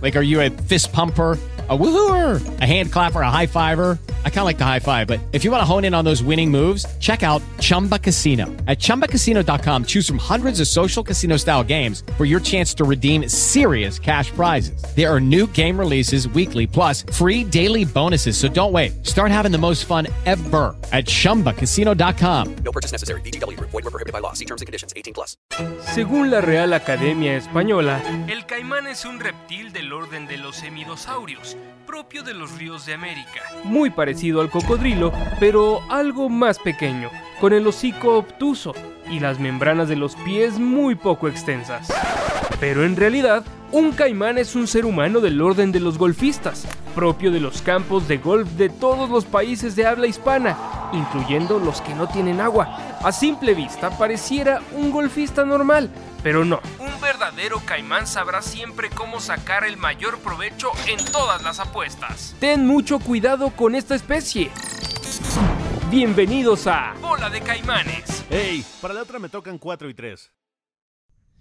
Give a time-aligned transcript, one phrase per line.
[0.00, 1.38] Like, are you a fist pumper?
[1.70, 3.96] A woohooer, a hand clapper, a high fiver.
[4.24, 6.04] I kind of like the high five, but if you want to hone in on
[6.04, 8.46] those winning moves, check out Chumba Casino.
[8.66, 13.28] At chumbacasino.com, choose from hundreds of social casino style games for your chance to redeem
[13.28, 14.82] serious cash prizes.
[14.96, 18.36] There are new game releases weekly, plus free daily bonuses.
[18.36, 19.06] So don't wait.
[19.06, 22.56] Start having the most fun ever at chumbacasino.com.
[22.64, 23.20] No purchase necessary.
[23.20, 23.70] VGW Group.
[23.70, 24.32] Void were prohibited by law.
[24.32, 24.92] See terms and conditions.
[24.96, 25.36] 18 plus.
[25.94, 31.56] Según la Real Academia Española, el caimán es un reptil del orden de los hemidosaurios,
[31.86, 33.40] propio de los ríos de América.
[33.64, 37.10] Muy parecido al cocodrilo, pero algo más pequeño,
[37.40, 38.74] con el hocico obtuso
[39.10, 41.92] y las membranas de los pies muy poco extensas.
[42.60, 47.30] Pero en realidad, un caimán es un ser humano del orden de los golfistas, propio
[47.30, 50.56] de los campos de golf de todos los países de habla hispana,
[50.92, 52.98] incluyendo los que no tienen agua.
[53.02, 55.88] A simple vista pareciera un golfista normal,
[56.22, 56.60] pero no.
[56.78, 62.36] Un verdadero caimán sabrá siempre cómo sacar el mayor provecho en todas las apuestas.
[62.40, 64.50] Ten mucho cuidado con esta especie.
[65.90, 68.24] Bienvenidos a Bola de Caimanes.
[68.30, 70.32] Hey, para la otra me tocan 4 y 3.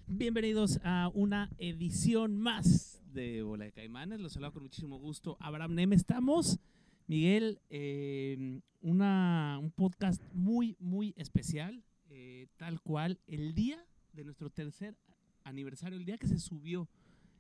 [0.07, 4.19] Bienvenidos a una edición más de Bola de Caimanes.
[4.19, 5.37] Los saludo con muchísimo gusto.
[5.39, 6.59] Abraham Nem, estamos.
[7.05, 13.83] Miguel, eh, una, un podcast muy, muy especial, eh, tal cual el día
[14.19, 14.97] de nuestro tercer
[15.43, 16.89] aniversario, el día que se subió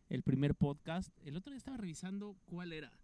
[0.07, 1.09] el primer podcast.
[1.25, 2.97] El otro día estaba revisando cuál era.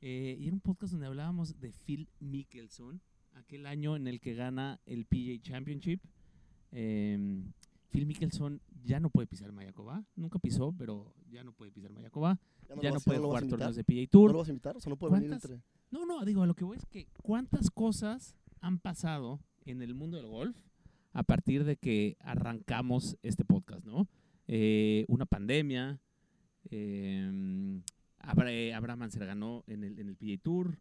[0.00, 4.34] Eh, y era un podcast donde hablábamos de Phil Mickelson, aquel año en el que
[4.34, 6.00] gana el PGA Championship.
[6.70, 7.42] Eh,
[7.90, 10.06] Phil Mickelson ya no puede pisar Mayakoba.
[10.14, 12.38] Nunca pisó, pero ya no puede pisar Mayakoba.
[12.68, 14.32] ¿Ya no, Ya no puede vas jugar torneos de PGA ¿No Tour.
[14.32, 14.76] lo vas a invitar?
[14.76, 15.50] O sea, no puede venir ¿Cuántas?
[15.50, 15.66] entre...
[15.90, 19.94] No, no, digo, a lo que voy es que cuántas cosas han pasado en el
[19.96, 20.56] mundo del golf
[21.12, 24.08] a partir de que arrancamos este podcast, ¿no?
[24.48, 26.00] Eh, una pandemia,
[26.70, 27.80] eh,
[28.18, 30.78] Abra- Abraham Anser ganó en el, en el PGA Tour,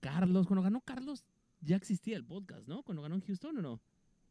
[0.00, 1.24] Carlos, cuando ganó Carlos
[1.60, 2.82] ya existía el podcast, ¿no?
[2.82, 3.80] Cuando ganó en Houston o no.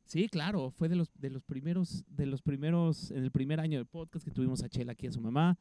[0.06, 3.78] Sí, claro, fue de los, de los primeros, de los primeros, en el primer año
[3.78, 5.58] del podcast que tuvimos a Chela aquí a su mamá.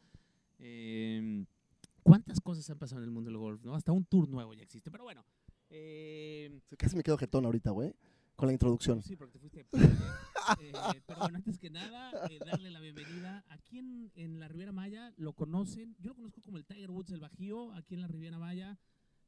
[0.61, 1.45] Eh,
[2.05, 3.75] ¿Cuántas cosas han pasado en el mundo del golf, no?
[3.75, 5.25] Hasta un tour nuevo ya existe, pero bueno.
[5.71, 7.93] eh, Casi me quedo jetón ahorita, güey,
[8.37, 9.03] con la introducción.
[9.03, 9.67] Sí, porque te fuiste.
[10.61, 10.73] eh,
[11.19, 13.45] bueno, antes que nada, eh, darle la bienvenida.
[13.49, 15.97] Aquí en, en la Riviera Maya lo conocen.
[15.99, 17.73] Yo lo conozco como el Tiger Woods del Bajío.
[17.73, 18.79] Aquí en la Riviera Maya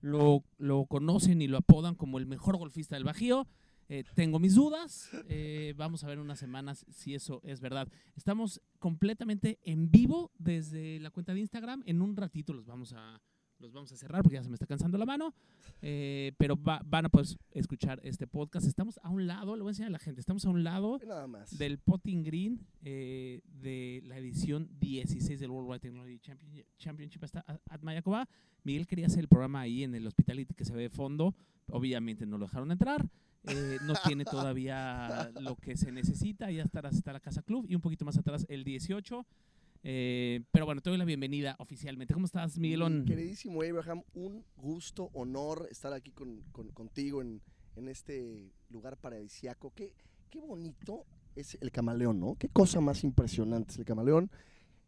[0.01, 3.47] lo, lo conocen y lo apodan como el mejor golfista del Bajío.
[3.91, 5.09] Eh, tengo mis dudas.
[5.29, 7.89] eh, vamos a ver unas semanas si eso es verdad.
[8.17, 11.83] Estamos completamente en vivo desde la cuenta de Instagram.
[11.87, 13.21] En un ratito los vamos a,
[13.61, 15.35] los vamos a cerrar porque ya se me está cansando la mano.
[15.83, 18.67] Eh, pero va- van a poder escuchar este podcast.
[18.67, 20.21] Estamos a un lado, lo voy a enseñar a la gente.
[20.21, 21.57] Estamos a un lado Ve Nada más.
[21.57, 27.41] del Potting Green eh, de la edición 16 del World Wide Technology Champion- Championship hasta
[27.47, 28.27] at.
[28.65, 31.35] Miguel quería hacer el programa ahí en el Hospitality que se ve de fondo.
[31.71, 33.07] Obviamente no lo dejaron entrar.
[33.45, 36.51] Eh, no tiene todavía lo que se necesita.
[36.51, 39.25] Ya estará hasta la Casa Club y un poquito más atrás el 18.
[39.91, 42.13] Eh, pero bueno, te doy la bienvenida oficialmente.
[42.13, 43.01] ¿Cómo estás, Miguelón?
[43.01, 47.41] Mi Queridísimo Abraham, un gusto, honor estar aquí con, con- contigo en,
[47.75, 49.73] en este lugar paradisiaco.
[49.75, 49.95] Qué,
[50.29, 51.07] qué bonito
[51.37, 52.35] es el camaleón, ¿no?
[52.35, 54.31] Qué cosa más impresionante es el camaleón.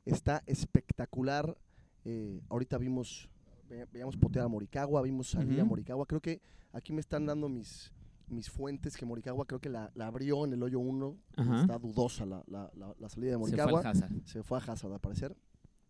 [0.04, 1.56] Está espectacular.
[2.04, 3.30] Eh, ahorita vimos,
[3.70, 5.64] ve- veíamos potear a Moricagua, vimos salir a.
[5.64, 6.04] Moricagua.
[6.04, 6.42] Creo que
[6.74, 7.90] aquí me están dando mis,
[8.30, 11.16] mis fuentes que Moricagua creo que la, la abrió en el hoyo 1.
[11.36, 11.60] Ajá.
[11.62, 14.12] Está dudosa la, la- la- la salida de Se fue Moricagua Hazard.
[14.24, 15.36] se fue a Hazard al parecer.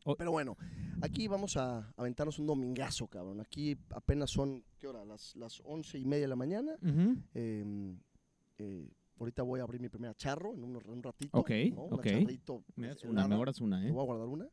[0.04, 0.56] O- Pero bueno,
[1.02, 3.40] aquí vamos a aventarnos un domingazo, cabrón.
[3.40, 5.04] Aquí apenas son, ¿qué hora?
[5.04, 6.72] Las, las once y media de la mañana.
[6.82, 7.16] Ujú.
[7.34, 7.94] Eh,
[8.58, 8.88] eh,
[9.18, 11.38] ahorita voy a abrir mi primera charro en un, en un ratito.
[11.38, 11.82] Ok, ¿no?
[11.84, 12.04] Una ok.
[12.06, 13.92] charrito, Me das una, me guardas una, Me ¿eh?
[13.92, 14.48] voy a guardar una.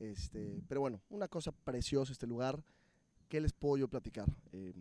[0.00, 2.62] Este, pero bueno, una cosa preciosa este lugar.
[3.28, 4.26] ¿Qué les puedo yo platicar?
[4.52, 4.72] Eh,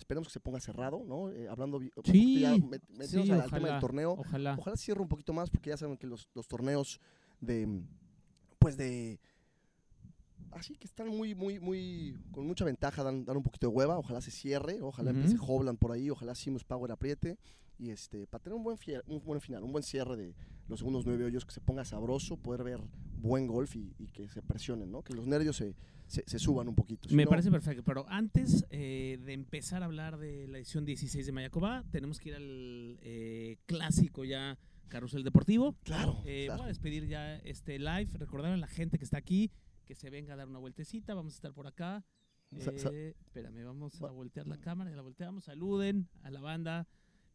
[0.00, 1.30] esperemos que se ponga cerrado, ¿no?
[1.30, 4.12] Eh, hablando Sí, ya, met- metiéndonos sí, al, tema del torneo.
[4.18, 4.56] Ojalá.
[4.58, 7.00] Ojalá cierre un poquito más porque ya saben que los, los torneos
[7.40, 7.82] de
[8.58, 9.18] pues de
[10.52, 13.98] así que están muy muy muy con mucha ventaja dan, dan un poquito de hueva,
[13.98, 15.20] ojalá se cierre, ojalá Ujú.
[15.20, 17.38] empiece Hobland por ahí, ojalá Simus Power apriete
[17.80, 20.34] y este, para tener un buen, fie- un buen final, un buen cierre de
[20.68, 22.80] los segundos nueve hoyos, que se ponga sabroso, poder ver
[23.16, 25.02] buen golf y, y que se presionen, ¿no?
[25.02, 25.74] Que los nervios se,
[26.06, 27.08] se, se suban un poquito.
[27.08, 30.84] Si Me no- parece perfecto, pero antes eh, de empezar a hablar de la edición
[30.84, 35.74] 16 de Mayacoba, tenemos que ir al eh, clásico ya Carrusel Deportivo.
[35.82, 36.62] Claro, Eh, claro.
[36.62, 39.50] Voy a despedir ya este live, recordar a la gente que está aquí
[39.86, 42.04] que se venga a dar una vueltecita, vamos a estar por acá.
[42.52, 46.86] Eh, espérame, vamos a voltear la cámara, ya la volteamos, saluden a la banda.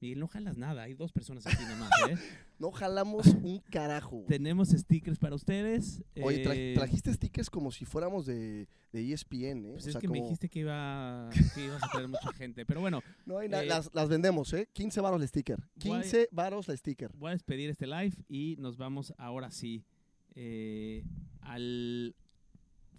[0.02, 2.18] Miguel, no jalas nada, hay dos personas aquí nomás, ¿eh?
[2.60, 4.18] No jalamos un carajo.
[4.18, 4.28] güey.
[4.28, 6.02] Tenemos stickers para ustedes.
[6.22, 9.72] Oye, tra- eh, trajiste stickers como si fuéramos de, de ESPN, ¿eh?
[9.74, 12.32] Pues O es sea, que me como- dijiste que, iba, que ibas a traer mucha
[12.34, 12.66] gente.
[12.66, 14.70] Pero bueno, No hay na- eh, las, las vendemos, ¿eh?
[14.74, 15.60] 15 varos la sticker.
[15.84, 16.02] Guay.
[16.04, 17.12] 15 varos la sticker.
[17.18, 19.84] voy a despedir este live y nos vamos ahora sí
[20.36, 21.04] eh,
[21.42, 22.16] al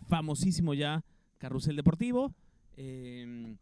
[0.09, 1.05] famosísimo ya
[1.39, 2.35] Carrusel Deportivo.
[2.77, 3.57] Eh,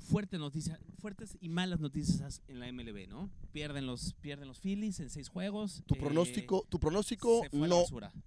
[0.00, 3.30] fuerte noticia, fuertes y malas noticias en la MLB, ¿no?
[3.52, 5.82] Pierden los, pierden los Phillies en seis juegos.
[5.86, 7.84] Tu eh, pronóstico, tu pronóstico no,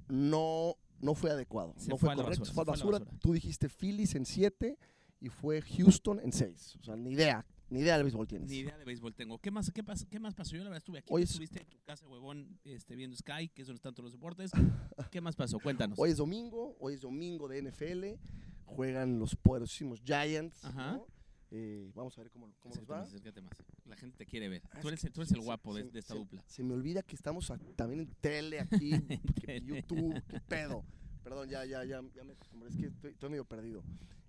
[0.07, 1.73] no, no fue adecuado.
[1.77, 2.99] Se no fue correcto, basura, se fue a basura.
[2.99, 3.19] basura.
[3.19, 4.77] Tú dijiste Phillies en 7
[5.19, 6.77] y fue Houston en 6.
[6.79, 8.49] O sea, ni idea, ni idea del béisbol tienes.
[8.49, 9.39] Ni idea de béisbol tengo.
[9.39, 10.51] ¿Qué más, qué, pas- qué más pasó?
[10.55, 11.07] Yo la verdad estuve aquí.
[11.13, 14.05] Hoy es- estuviste en tu casa, huevón, este, viendo Sky, que es donde están todos
[14.05, 14.51] los deportes.
[15.11, 15.59] ¿Qué más pasó?
[15.59, 15.97] Cuéntanos.
[15.99, 18.19] Hoy es domingo, hoy es domingo de NFL.
[18.65, 20.63] Juegan los poderosísimos Giants.
[20.65, 20.93] Ajá.
[20.93, 21.07] ¿no?
[21.55, 22.97] Eh, vamos a ver cómo, cómo nos va.
[22.99, 23.53] más, acércate más.
[23.85, 24.63] La gente te quiere ver.
[24.71, 26.43] Ah, Tú es eres, tú eres el se- guapo de, se- de esta se- dupla.
[26.47, 28.89] Se me olvida que estamos a- también en tele aquí,
[29.45, 29.65] que tele.
[29.81, 30.83] YouTube, qué pedo.
[31.23, 32.33] Perdón, ya, ya, ya, ya me
[32.67, 33.83] es que estoy, estoy medio perdido.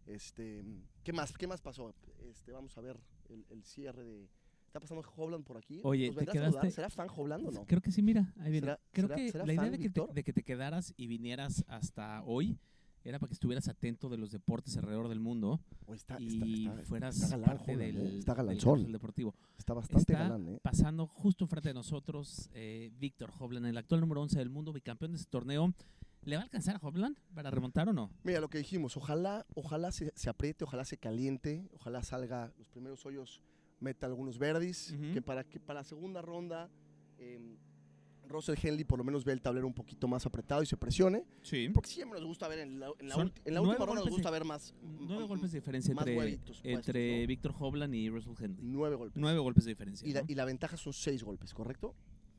[0.06, 0.62] Este,
[1.02, 1.94] ¿qué más, qué más pasó?
[2.30, 3.00] Este, vamos a ver
[3.30, 4.28] el, el cierre de.
[4.66, 5.80] ¿Está pasando Hobland por aquí?
[5.84, 7.64] Oye, ¿Nos te quedaste- ¿Será fan Hobland o no?
[7.64, 8.66] Creo que sí, mira, ahí viene.
[8.66, 11.06] ¿Será- Creo será- que será la idea de que, te, de que te quedaras y
[11.06, 12.58] vinieras hasta hoy
[13.04, 16.46] era para que estuvieras atento de los deportes alrededor del mundo O está, y está,
[16.46, 18.18] está, está- fueras galán, parte del, ¿eh?
[18.18, 18.34] Está
[18.92, 19.34] deportivo.
[19.58, 20.58] Está bastante galán, ¿eh?
[20.62, 25.12] pasando justo enfrente de nosotros eh, Víctor Hovland, el actual número 11 del mundo, bicampeón
[25.12, 25.74] de este torneo.
[26.22, 28.10] ¿Le va a alcanzar a Hovland para remontar o no?
[28.22, 32.70] Mira lo que dijimos, ojalá, ojalá se, se apriete, ojalá se caliente, ojalá salga los
[32.70, 33.42] primeros hoyos,
[33.80, 36.70] meta algunos verdis, que para que para la segunda ronda
[37.18, 37.58] eh,
[38.28, 41.24] Russell Henley por lo menos ve el tablero un poquito más apretado y se presione,
[41.42, 41.68] Sí.
[41.68, 43.86] porque siempre nos gusta ver en la, en la Son ulti- en la nueve última
[43.86, 47.20] ronda nos gusta de- ver más Nueve golpes de diferencia más entre, huevitos puestos, entre
[47.22, 47.26] ¿no?
[47.28, 48.58] Víctor Hovland y Russell Henley.
[48.62, 49.20] nueve golpes.
[49.20, 50.08] Nueve golpes de diferencia.
[50.08, 51.94] y, la, y la ventaja son seis golpes, ¿correcto?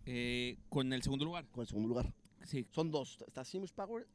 [0.06, 1.48] Eh, con el segundo lugar.
[1.52, 2.14] Con el segundo lugar.
[2.44, 2.68] Sí.
[2.72, 3.18] Son dos.
[3.28, 4.06] Está Simus Power.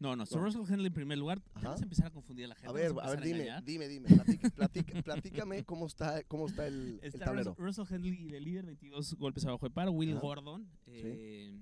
[0.00, 0.38] No, no, No.
[0.40, 1.42] Russell Henley en primer lugar.
[1.54, 1.70] Ajá.
[1.70, 2.68] vas a empezar a confundir a la gente.
[2.68, 4.08] A ver, a ver, dime, dime, dime.
[4.08, 7.54] Platica- platica- platícame cómo está, cómo está el, el tablero.
[7.58, 9.88] Russell, Henley de líder, 22 golpes abajo de par.
[9.90, 10.20] Will Ajá.
[10.20, 11.52] Gordon, eh,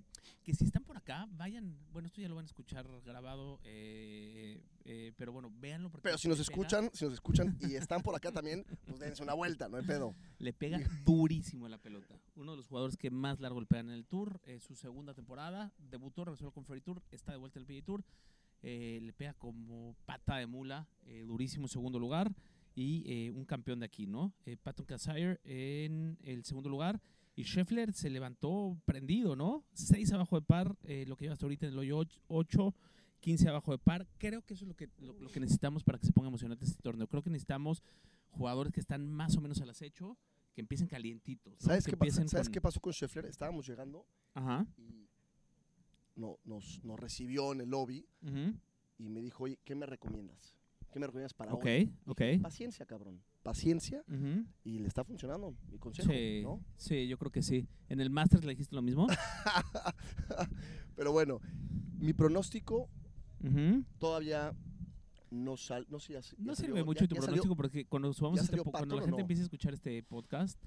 [0.43, 1.77] que si están por acá, vayan.
[1.93, 5.91] Bueno, esto ya lo van a escuchar grabado, eh, eh, pero bueno, véanlo.
[5.91, 8.99] Porque Pero si nos pega- escuchan, si nos escuchan y están por acá también, pues
[9.01, 10.15] dense una vuelta, no hay pedo.
[10.39, 12.19] Le pega durísimo la pelota.
[12.37, 14.41] Uno de los jugadores que más largo le pegan en el Tour.
[14.47, 15.73] eh, su segunda temporada.
[15.79, 17.03] Debutó, regresó con Ferry Tour.
[17.11, 18.05] Está de vuelta en el PGA Tour.
[18.63, 20.89] eh, le pega como pata de mula.
[21.05, 22.35] eh, durísimo en segundo lugar.
[22.75, 24.35] Y eh, un campeón de aquí, ¿no?
[24.63, 27.01] Patton Kazire en el segundo lugar.
[27.37, 29.65] Y Scheffler se levantó prendido, ¿no?
[29.75, 30.75] Seis abajo de par.
[30.85, 32.75] eh, lo que lleva hasta ahorita en el hoyo 8.
[33.21, 34.07] 15 abajo de par.
[34.19, 36.65] Creo que eso es lo que, lo, lo que necesitamos para que se ponga emocionante
[36.65, 37.09] este torneo.
[37.09, 37.83] Creo que necesitamos
[38.31, 40.17] jugadores que están más o menos al acecho,
[40.55, 41.55] que empiecen calientitos.
[41.55, 41.59] ¿no?
[41.67, 43.25] ¿Sabes, que qué, pasa- empiecen ¿sabes con- qué pasó con Scheffler?
[43.27, 44.67] Estábamos llegando Ajá.
[44.77, 45.09] y
[46.15, 48.07] no, nos, nos recibió en el lobby
[48.99, 50.55] y me dijo, oye, ¿qué me recomiendas?
[50.93, 51.93] ¿Qué me recomiendas para Ok, hoy?
[52.07, 52.21] ok.
[52.21, 53.21] Dije, Paciencia, cabrón.
[53.47, 54.03] Paciencia
[54.65, 56.61] y le está funcionando mi consejo, Sí, ¿no?
[56.77, 57.67] sí, yo creo que sí.
[57.89, 59.07] ¿En el Masters le dijiste lo mismo?
[60.97, 61.41] Pero bueno,
[61.99, 62.89] mi pronóstico
[63.99, 64.53] todavía
[65.31, 67.85] no sal, no sé, ya, ya No salió- sirve mucho ya- tu salió- pronóstico porque
[67.85, 69.21] cuando subamos este cuando la gente no?
[69.21, 70.59] empiece a escuchar este podcast,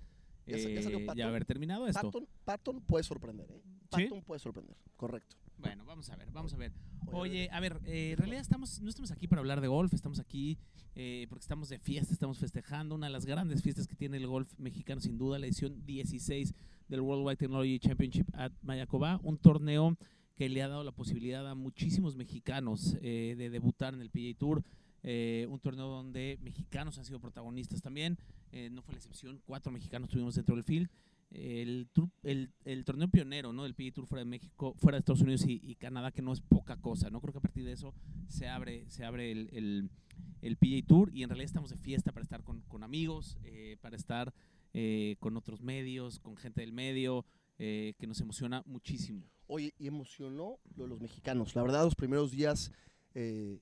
[0.45, 1.21] ya salió eh, Patton.
[1.27, 2.01] haber terminado esto.
[2.11, 3.61] Patton, Patton puede sorprender, ¿eh?
[3.95, 4.03] ¿Sí?
[4.03, 5.35] Patton puede sorprender, correcto.
[5.59, 6.71] Bueno, vamos a ver, vamos a ver.
[7.11, 10.19] Oye, a ver, eh, en realidad estamos, no estamos aquí para hablar de golf, estamos
[10.19, 10.57] aquí
[10.95, 14.27] eh, porque estamos de fiesta, estamos festejando una de las grandes fiestas que tiene el
[14.27, 16.53] golf mexicano, sin duda, la edición 16
[16.87, 19.97] del Worldwide Technology Championship at Mayacoba, un torneo
[20.35, 24.37] que le ha dado la posibilidad a muchísimos mexicanos eh, de debutar en el PGA
[24.37, 24.63] Tour,
[25.03, 28.17] eh, un torneo donde mexicanos han sido protagonistas también,
[28.53, 30.89] eh, no fue la excepción, cuatro mexicanos tuvimos dentro del field,
[31.31, 33.63] el, tour- el, el torneo pionero ¿no?
[33.63, 36.33] del PGA Tour fuera de México, fuera de Estados Unidos y, y Canadá, que no
[36.33, 37.21] es poca cosa, ¿no?
[37.21, 37.93] Creo que a partir de eso
[38.27, 39.89] se abre, se abre el, el,
[40.41, 43.77] el PGA Tour y en realidad estamos de fiesta para estar con, con amigos, eh,
[43.81, 44.33] para estar
[44.73, 47.25] eh, con otros medios, con gente del medio,
[47.57, 49.23] eh, que nos emociona muchísimo.
[49.47, 51.55] Oye, y emocionó lo de los mexicanos.
[51.55, 52.71] La verdad, los primeros días
[53.15, 53.59] eh,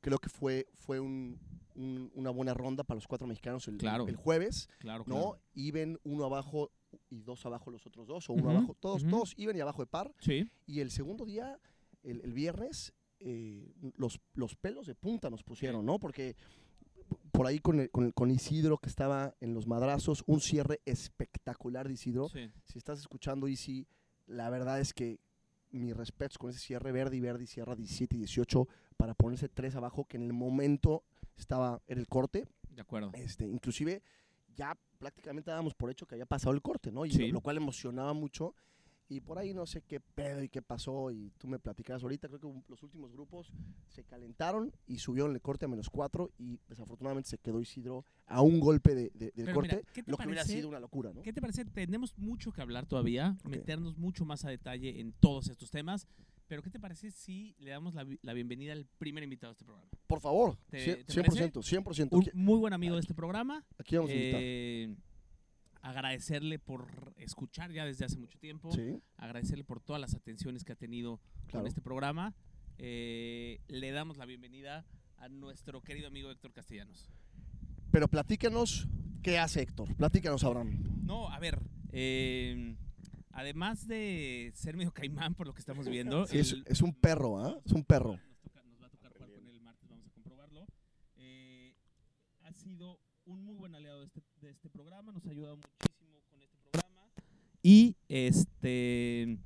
[0.00, 1.38] creo que fue, fue un,
[1.78, 4.06] un- una buena ronda para los cuatro mexicanos el, Claro.
[4.08, 5.14] el jueves, Claro, ¿no?
[5.14, 5.40] claro.
[5.54, 6.70] Iben uno abajo
[7.08, 9.10] y dos abajo los otros dos, o uno abajo, todos, ujú.
[9.10, 10.12] todos iban y abajo de par.
[10.20, 10.50] Sí.
[10.66, 11.58] Y el segundo día,
[12.02, 15.98] el, el viernes, eh, los, los pelos de punta nos pusieron, ¿no?
[15.98, 16.36] Porque
[17.32, 20.80] por ahí con, el- con, el- con Isidro que estaba en los madrazos, un cierre
[20.84, 22.28] espectacular de Isidro.
[22.28, 22.50] sí.
[22.64, 23.86] Si estás escuchando Isi,
[24.26, 25.20] la verdad es que
[25.70, 28.66] mis respetos con ese cierre Verdi, Verdi cierra 17 y 18
[28.96, 31.04] para ponerse tres abajo, que en el momento
[31.40, 32.46] estaba en el corte.
[32.70, 33.10] De acuerdo.
[33.14, 34.02] Este, inclusive
[34.56, 37.06] ya prácticamente dábamos por hecho que había pasado el corte, ¿no?
[37.06, 37.28] Y Sí.
[37.28, 38.54] lo, lo cual emocionaba mucho.
[39.10, 42.28] Y por ahí no sé qué pedo y qué pasó y tú me platicarás ahorita.
[42.28, 43.50] Creo que los últimos grupos
[43.88, 48.42] se calentaron y subieron el corte a menos cuatro y desafortunadamente se quedó Isidro a
[48.42, 50.56] un golpe de- de- del Pero corte, mira, ¿qué te lo que hubiera parece?
[50.58, 51.22] sido una locura, ¿no?
[51.22, 51.64] ¿Qué te parece?
[51.64, 53.48] Tenemos mucho que hablar todavía, Ok.
[53.48, 56.06] meternos mucho más a detalle en todos estos temas.
[56.48, 59.64] Pero ¿qué te parece si le damos la, la bienvenida al primer invitado de este
[59.66, 59.88] programa?
[60.06, 62.08] Por favor, ¿Te- cien- te 100%, 100%.
[62.12, 63.64] Un Aquí, muy buen amigo de este programa.
[63.78, 64.40] aquí vamos a invitar.
[64.42, 64.96] Eh,
[65.82, 68.72] agradecerle por escuchar ya desde hace mucho tiempo.
[68.72, 71.60] Sí, Agradecerle por todas las atenciones que ha tenido claro.
[71.60, 72.34] con este programa.
[72.78, 74.86] Eh, le damos la bienvenida
[75.18, 77.10] a nuestro querido amigo Héctor Castellanos.
[77.90, 78.88] Pero platícanos
[79.22, 79.94] qué hace Héctor.
[79.96, 80.82] Platícanos, Abraham.
[81.04, 81.58] No, a ver,
[81.92, 82.74] eh,
[83.38, 86.92] además de ser medio caimán por lo que estamos viendo, Sí, es, el- es un
[86.92, 87.58] perro, ¿ah?
[87.64, 88.12] Es un perro.
[88.12, 90.66] Nos, toca- nos va a tocar jugar con él el martes, vamos a comprobarlo.
[91.16, 91.74] Eh,
[92.42, 96.20] ha sido un muy buen aliado de este, de este programa, nos ha ayudado muchísimo
[96.30, 97.02] con este programa.
[97.62, 99.38] Y este,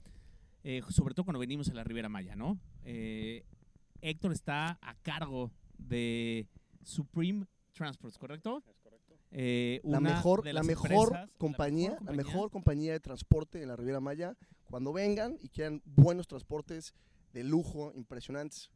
[0.64, 2.58] eh, sobre todo cuando venimos a la Riviera Maya, ¿no?
[2.84, 3.44] Eh,
[4.00, 6.46] Héctor está a cargo de
[6.82, 8.62] Supreme Transports, ¿correcto?
[9.34, 12.16] Eh, La mejor, de la mejor empresas- compañía, la compañía.
[12.24, 14.36] mejor compañía de transporte en la Riviera Maya.
[14.64, 16.94] Cuando vengan y quieran buenos transportes
[17.32, 18.70] de lujo, impresionantes,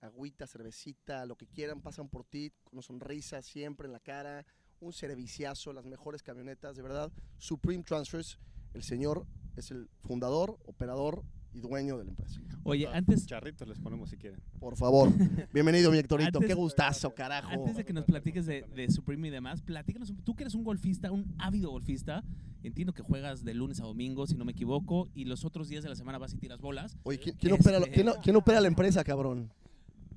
[0.00, 4.46] agüita, cervecita, lo que quieran, pasan por ti con una sonrisa siempre en la cara,
[4.80, 7.12] un serviciazo, las mejores camionetas, de verdad.
[7.36, 8.38] Supreme Transfers,
[8.72, 9.26] el señor
[9.56, 12.40] es el fundador, operador y dueño de la empresa.
[12.62, 14.40] Oye, Ah, antes, Charritos les ponemos si quieren.
[14.58, 15.08] Por favor,
[15.52, 17.48] bienvenido mi Héctorito, Antes- qué gustazo, carajo.
[17.50, 20.62] Antes de que nos platiques de, de Supreme y demás, platícanos, tú que eres un
[20.64, 22.22] golfista, un ávido golfista,
[22.62, 25.82] entiendo que juegas de lunes a domingo, si no me equivoco, y los otros días
[25.82, 26.96] de la semana vas y tiras bolas.
[27.02, 29.50] Oye, ¿quién, quién opera, Este- quién, quién opera la empresa, cabrón?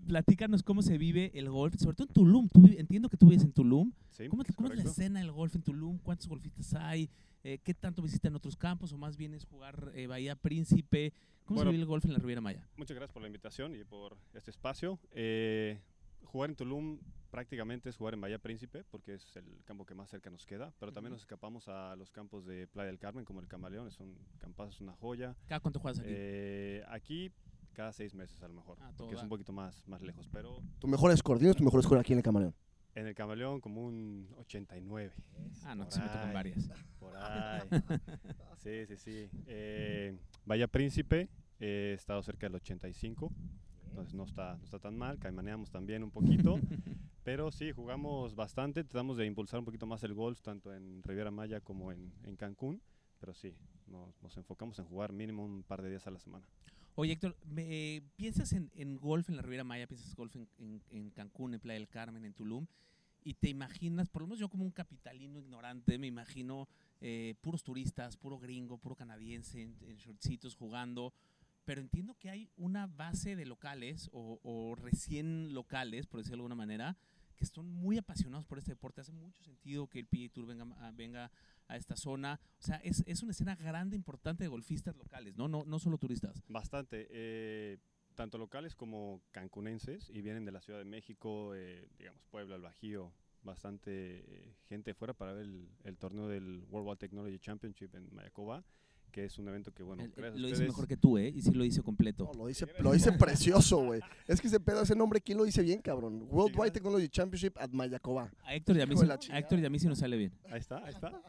[0.05, 2.49] Platícanos cómo se vive el golf, sobre todo en Tulum.
[2.49, 3.93] Tú entiendo que tú vives en Tulum.
[4.11, 5.97] Sí, ¿Cómo, es cómo es la escena del golf en Tulum?
[5.99, 7.09] ¿Cuántos golfistas hay?
[7.43, 8.93] Eh, ¿Qué tanto visitan otros campos?
[8.93, 11.13] ¿O más bien es jugar eh, Bahía Príncipe?
[11.43, 12.65] ¿Cómo Bueno, se vive el golf en la Riviera Maya?
[12.77, 14.97] Muchas gracias por la invitación y por este espacio.
[15.11, 15.81] Eh,
[16.23, 16.99] jugar en Tulum
[17.31, 20.73] prácticamente es jugar en Bahía Príncipe porque es el campo que más cerca nos queda,
[20.79, 23.99] pero también nos escapamos a los campos de Playa del Carmen como el Camaleón, es
[23.99, 25.35] un campazo, es una joya.
[25.47, 26.07] ¿Cada cuánto juegas aquí?
[26.11, 27.31] Eh, aquí
[27.73, 30.87] cada seis meses a lo mejor, Ah, es un poquito más, más lejos, pero Tu
[30.87, 32.53] mejor score, dinos tu mejor score aquí en el Camaleón.
[32.95, 35.13] En el Camaleón como un 89.
[35.63, 36.69] ah, no, sí me tocan varias.
[36.99, 37.61] Por ahí.
[38.57, 39.29] Sí, sí, sí.
[39.47, 41.27] Eh, Bahía Príncipe,
[41.59, 43.31] eh, he estado cerca del 85.
[43.89, 45.19] Entonces no está, no está tan mal.
[45.19, 46.59] Caimaneamos también un poquito.
[47.23, 48.83] pero sí, jugamos bastante.
[48.83, 52.37] Tratamos de impulsar un poquito más el golf, tanto en Riviera Maya como en, en
[52.37, 52.81] Cancún.
[53.19, 53.53] Pero sí,
[53.87, 56.45] nos, nos enfocamos en jugar mínimo un par de días a la semana.
[56.95, 59.87] Oye, Héctor, me- ¿piensas en, en golf en la Riviera Maya?
[59.87, 62.67] ¿Piensas golf en, en- en Cancún, en Playa del Carmen, en Tulum?
[63.23, 66.67] Y te imaginas, por lo menos yo como un capitalino ignorante, me imagino
[67.01, 71.13] eh, puros turistas, puro gringo, puro canadiense, en, en shortcitos jugando.
[71.65, 76.41] Pero entiendo que hay una base de locales o, o recién locales, por decirlo de
[76.41, 76.97] alguna manera,
[77.35, 79.01] que son muy apasionados por este deporte.
[79.01, 81.31] Hace mucho sentido que el PGA Tour venga, a- venga
[81.67, 82.39] a esta zona.
[82.59, 85.47] O sea, es, es una escena grande, importante de golfistas locales, ¿no?
[85.47, 86.43] No, no solo turistas.
[86.47, 87.07] Bastante.
[87.09, 87.77] eh,
[88.15, 92.61] tanto locales como cancunenses y vienen de la Ciudad de México, eh, digamos, Puebla, el
[93.41, 93.91] bastante
[94.27, 98.63] eh, gente fuera para ver el, torneo del World Wide Technology Championship en Mayacoba,
[99.13, 101.31] que es un evento que, bueno, El- lo dice ustedes- mejor que tú, ¿eh?
[101.33, 102.25] Y sí lo dice completo.
[102.33, 104.01] No, lo dice, lo dice precioso, güey.
[104.27, 106.27] Es que ese pedo, ese nombre, ¿quién lo dice bien, cabrón?
[106.29, 108.29] Worldwide Technology Championship at Mayacoba.
[108.43, 108.95] A Héctor y a mí,
[109.31, 110.33] a Héctor y a mí sí nos sale bien.
[110.49, 111.21] Ahí está, ahí está.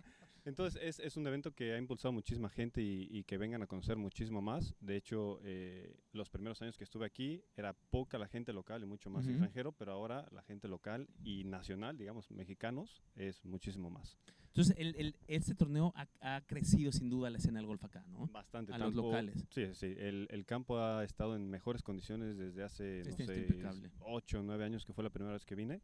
[0.46, 3.66] Entonces es, es un evento que ha impulsado muchísima gente y, y que vengan a
[3.66, 4.74] conocer muchísimo más.
[4.78, 8.86] De hecho, eh, los primeros años que estuve aquí era poca la gente local y
[8.86, 14.18] mucho más extranjero, pero ahora la gente local y nacional, digamos, mexicanos, es muchísimo más.
[14.54, 18.04] Entonces, el, el- este torneo ha, ha crecido sin duda la escena del golf acá,
[18.08, 18.28] ¿no?
[18.28, 18.72] Bastante.
[18.72, 19.44] A los locales.
[19.50, 19.94] Sí, sí.
[19.98, 23.90] El, el campo ha estado en mejores condiciones desde hace, no Este está sé, impecable.
[24.00, 25.80] 8 o 9 años que fue la primera vez que vine.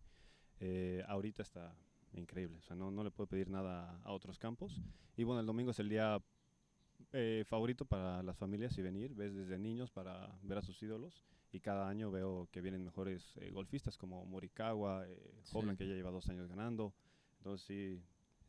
[0.61, 1.75] Eh, ahorita está
[2.13, 2.59] increíble.
[2.59, 4.81] O sea, no, no le puedo pedir nada a otros campos.
[5.17, 6.23] Y bueno, el domingo es el día
[7.13, 9.15] eh, favorito para las familias y venir.
[9.15, 11.25] Ves desde niños para ver a sus ídolos.
[11.53, 15.59] Y cada año veo que vienen mejores eh, golfistas como Morikawa, eh, Sí.
[15.77, 16.95] Que ya lleva dos años ganando.
[17.39, 18.01] Entonces sí,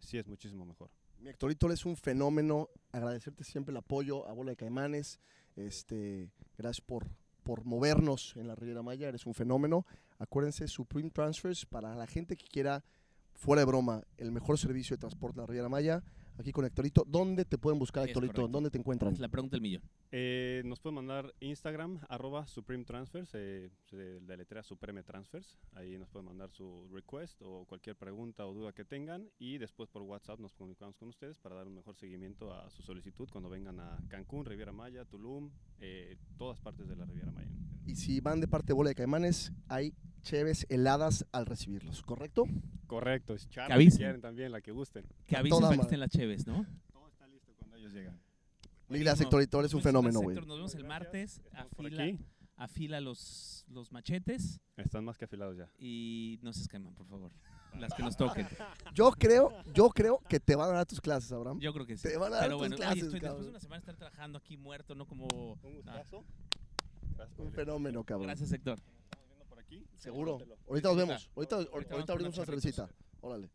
[0.01, 0.89] sí es muchísimo mejor.
[1.19, 2.69] Mi Héctorito, eres un fenómeno.
[2.91, 5.19] Agradecerte siempre el apoyo a Bola de Caimanes.
[5.55, 7.07] Este, gracias por,
[7.43, 9.07] por movernos en la Riviera Maya.
[9.07, 9.85] Eres un fenómeno.
[10.17, 12.83] Acuérdense, Supreme Transfers para la gente que quiera,
[13.33, 16.03] fuera de broma, el mejor servicio de transporte en la Riviera Maya.
[16.37, 17.03] Aquí con Héctorito.
[17.07, 18.47] ¿Dónde te pueden buscar, Es Héctorito?
[18.47, 19.13] ¿Dónde te encuentran?
[19.13, 19.83] Es la pregunta del millón.
[20.13, 25.57] Eh, nos pueden mandar Instagram, arroba Supreme Transfers, eh, se deletrea Supreme Transfers.
[25.73, 29.29] Ahí nos pueden mandar su request o cualquier pregunta o duda que tengan.
[29.39, 32.81] Y después por WhatsApp nos comunicamos con ustedes para dar un mejor seguimiento a su
[32.83, 35.49] solicitud cuando vengan a Cancún, Riviera Maya, Tulum,
[35.79, 37.49] eh, todas partes de la Riviera Maya.
[37.85, 42.43] Y si van de parte de Bola de Caimanes, hay cheves heladas al recibirlos, ¿correcto?
[42.85, 43.97] Correcto, es charla Que si avisen.
[43.99, 45.05] quieren también, la que gusten.
[45.25, 46.65] Que A avisen toda para que estén las cheves, ¿no?
[46.91, 48.19] Todo está listo cuando ellos llegan.
[48.91, 49.39] Mil gracias, Buenísimo.
[49.41, 49.59] Héctorito.
[49.59, 50.35] Eres un fenómeno, güey.
[50.35, 51.41] Nos vemos el martes.
[51.53, 52.17] Afila,
[52.57, 55.69] afila los, los machetes Están más que afilados ya.
[55.79, 57.31] y no se esqueman, por favor.
[57.79, 58.47] Las que nos toquen.
[58.93, 61.57] Yo creo, yo creo que te van a dar tus clases, Abraham.
[61.61, 62.09] Yo creo que sí.
[62.09, 63.37] Te van a dar Pero tus bueno, oye, clases, estoy cabrón.
[63.37, 65.25] después de una semana de estar trabajando aquí muerto, no como...
[65.25, 65.71] Un Ah,
[66.03, 66.25] gustazo.
[67.37, 68.27] Un fenómeno, cabrón.
[68.27, 68.77] gracias, Héctor.
[69.05, 69.85] Estamos viendo por aquí.
[69.97, 70.37] Seguro.
[70.67, 71.29] Ahorita nos vemos.
[71.35, 72.89] Ahorita, Ahorita abrimos una cervecita.
[73.21, 73.49] Órale.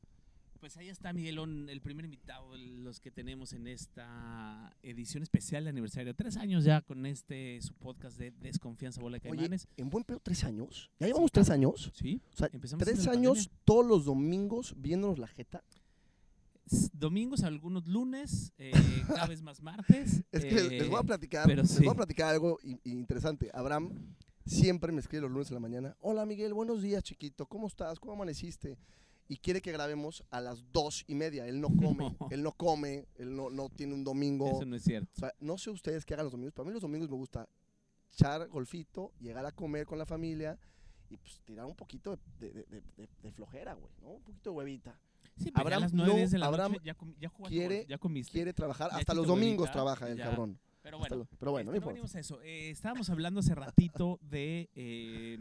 [0.67, 5.63] Pues ahí está Miguelón, el primer invitado de los que tenemos en esta edición especial
[5.63, 6.13] de aniversario.
[6.13, 9.69] Tres años ya con este su podcast de Desconfianza Bola de Oye, Caimanes.
[9.77, 10.91] en buen pedo, tres años.
[10.99, 11.93] Ya llevamos tres años.
[11.95, 15.63] Sí, O sea, empezamos tres años todos los domingos viéndonos la jeta.
[16.93, 18.73] Domingos, algunos lunes, eh,
[19.07, 20.25] cada vez más martes.
[20.33, 21.85] Es que les, les voy a eh, platicar, les sí.
[21.85, 23.53] voy a platicar algo interesante.
[23.55, 23.93] Abraham
[24.45, 25.97] siempre me escribe los lunes en la mañana.
[26.01, 28.01] Hola Miguel, buenos días chiquito, ¿cómo estás?
[28.01, 28.77] ¿Cómo amaneciste?
[29.29, 31.47] Y quiere que grabemos a las dos y media.
[31.49, 32.29] Él no come, No.
[32.31, 34.49] él no come, él no, no tiene un domingo.
[34.49, 35.11] Eso no es cierto.
[35.17, 36.55] O sea, no sé ustedes qué hagan los domingos.
[36.55, 37.49] Para mí los domingos me gusta
[38.13, 40.59] echar golfito, llegar a comer con la familia
[41.11, 42.83] y pues tirar un poquito de, de-
[43.23, 44.11] de- flojera, güey, ¿no?
[44.11, 44.99] Un poquito de huevita.
[45.37, 47.29] Sí, pero ya a Abraham las 9 no-10 de la Abraham noche ya, com- ya
[47.29, 48.33] jugaste quiere- ya comiste.
[48.33, 50.25] Quiere trabajar, Ya hasta los domingos huevita, trabaja el ya.
[50.25, 50.59] cabrón.
[50.83, 52.41] Pero bueno, lo- pero bueno, no este, no venimos a eso.
[52.43, 55.39] Eh, estábamos hablando hace ratito de, eh,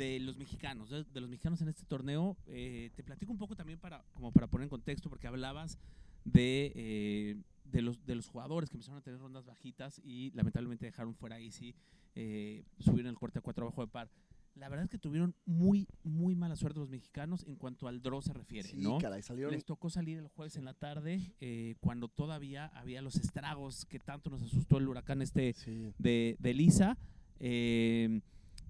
[0.00, 2.36] de los mexicanos, de, de los mexicanos en este torneo.
[2.46, 5.78] Eh, te platico un poco también para, como para poner en contexto, porque hablabas
[6.24, 10.86] de, eh, de, los, de los jugadores que empezaron a tener rondas bajitas y lamentablemente
[10.86, 11.74] dejaron fuera ahí sí,
[12.14, 14.08] eh, subieron el corte a cuatro abajo de par.
[14.56, 18.20] La verdad es que tuvieron muy, muy mala suerte los mexicanos en cuanto al draw
[18.20, 18.98] se refiere, Sí, ¿no?
[18.98, 23.16] caray, salieron Les tocó salir el jueves en la tarde, eh, cuando todavía había los
[23.16, 25.92] estragos que tanto nos asustó el huracán este Sí.
[25.98, 26.96] de, de Lisa.
[27.38, 28.20] eh,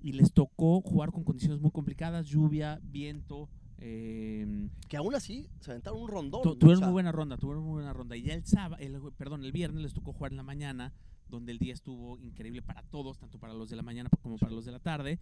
[0.03, 3.49] y les tocó jugar con condiciones muy complicadas, lluvia, viento.
[3.83, 6.43] eh, Que aún así se aventaron un rondón.
[6.43, 8.17] tuvieron O sea, muy buena ronda, tuvieron muy buena ronda.
[8.17, 10.93] Y ya el sábado, el, perdón, el viernes les tocó jugar en la mañana,
[11.29, 14.53] donde el día estuvo increíble para todos, tanto para los de la mañana como para
[14.53, 15.19] los de la tarde.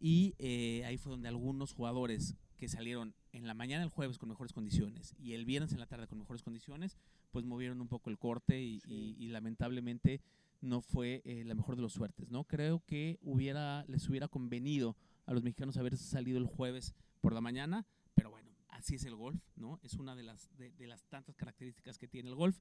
[0.00, 4.28] Y eh, ahí fue donde algunos jugadores que salieron en la mañana el jueves con
[4.28, 6.96] mejores condiciones y el viernes en la tarde con mejores condiciones,
[7.30, 10.20] pues movieron un poco el corte y, y- y lamentablemente
[10.62, 12.44] no fue eh, la mejor de las suertes, ¿no?
[12.44, 14.96] Creo que hubiera, les hubiera convenido
[15.26, 19.16] a los mexicanos haber salido el jueves por la mañana, pero bueno, así es el
[19.16, 19.78] golf, ¿no?
[19.82, 22.58] Es una de las, de, las tantas características que tiene el golf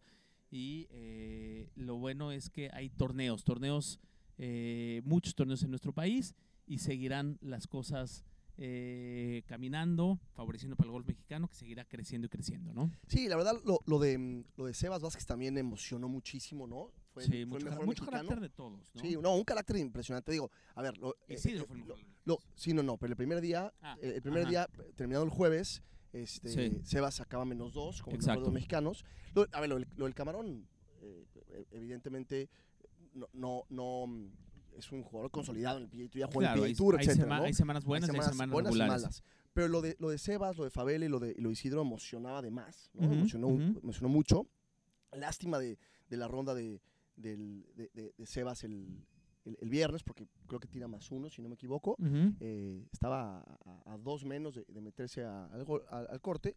[0.49, 3.99] y eh, lo bueno es que hay torneos, torneos,
[4.37, 6.35] eh, muchos torneos en nuestro país
[6.67, 8.25] y seguirán las cosas
[8.57, 12.91] eh, caminando, favoreciendo para el golf mexicano que seguirá creciendo y creciendo, ¿no?
[13.07, 16.91] Sí, la verdad, lo, lo de, lo de Sebas Vázquez también emocionó muchísimo, ¿no?
[17.13, 19.01] Fue, sí, fue mucho, el mejor mucho carácter de todos, ¿no?
[19.01, 20.31] Sí, no, un carácter impresionante.
[20.31, 21.99] Digo, a ver, lo, eh, Isidro eh, fue el mejor.
[22.25, 24.49] lo- sí, no, no, pero el primer día, Ah, eh, el primer ajá.
[24.49, 26.79] día, terminado el jueves, este, Sí.
[26.83, 28.41] Sebas sacaba menos dos, como el mejor de Exacto.
[28.45, 29.05] los mexicanos.
[29.35, 30.67] Lo- a ver, lo, del- lo del camarón,
[31.01, 31.25] eh,
[31.71, 32.49] evidentemente,
[33.13, 34.05] no, no, no,
[34.77, 36.77] es un jugador consolidado en el PGA Tour, ya jugó Claro, en hay, el PGA
[36.77, 37.43] Tour, hay etcétera, sema- ¿no?
[37.43, 39.23] hay semanas buenas Hay semanas buenas y malas.
[39.53, 41.81] Pero lo de, lo de Sebas, lo de Fabel y lo de, lo de Isidro
[41.81, 44.47] emocionaba de más, emocionó, emocionó mucho.
[45.13, 45.77] Lástima de,
[46.09, 46.81] de la ronda de,
[47.21, 49.05] del- de, de- de Sebas el,
[49.45, 51.95] el- el viernes, porque creo que tira más uno, si no me equivoco.
[52.39, 56.21] Eh, estaba a, a- a dos menos de, de meterse a- al, gol- al- al
[56.21, 56.55] corte.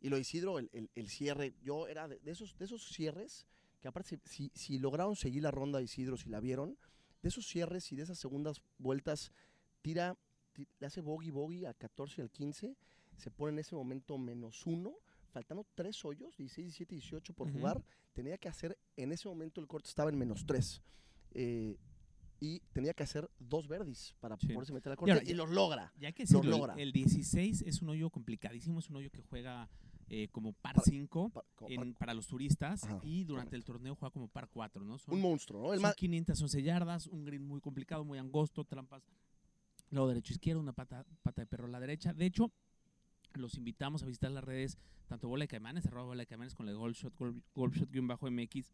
[0.00, 3.46] Y lo de Isidro, el, el- cierre, yo era de, esos, de esos cierres,
[3.80, 6.76] que aparte, si, si, lograron seguir la ronda de Isidro, si la vieron,
[7.22, 9.32] de esos cierres y de esas segundas vueltas,
[9.82, 10.16] tira,
[10.52, 12.76] ti- le hace bogey bogey al 14 y al 15,
[13.16, 14.94] se pone en ese momento menos uno,
[15.36, 19.66] faltando tres hoyos, 16, 17, 18 por jugar, tenía que hacer, en ese momento el
[19.66, 20.82] corte estaba en menos tres.
[21.38, 21.76] eh,
[22.40, 24.48] y tenía que hacer dos verdis para Sí.
[24.48, 25.92] poderse meter al Y corte ahora, y, los logra.
[25.98, 26.74] Ya que Lo decirlo, el- logra.
[26.78, 29.68] el 16 es un hoyo complicadísimo, es un hoyo que juega
[30.08, 33.56] eh, como par Par- 5 Pa- como en- par- para los turistas Ajá, y durante
[33.56, 34.98] el torneo juega como par 4, ¿no?
[34.98, 35.72] Son, un monstruo, ¿no?
[35.72, 39.02] El son más, 511 yardas, un green muy complicado, muy angosto, trampas.
[39.90, 42.12] Luego derecho izquierdo, una pata, pata de perro a la derecha.
[42.14, 42.50] De hecho,
[43.38, 46.66] los invitamos a visitar las redes, tanto Bola de Caimanes, arroba Bola de Caimanes con
[46.66, 48.72] la de Golfshot, Golf- Golfshot-MX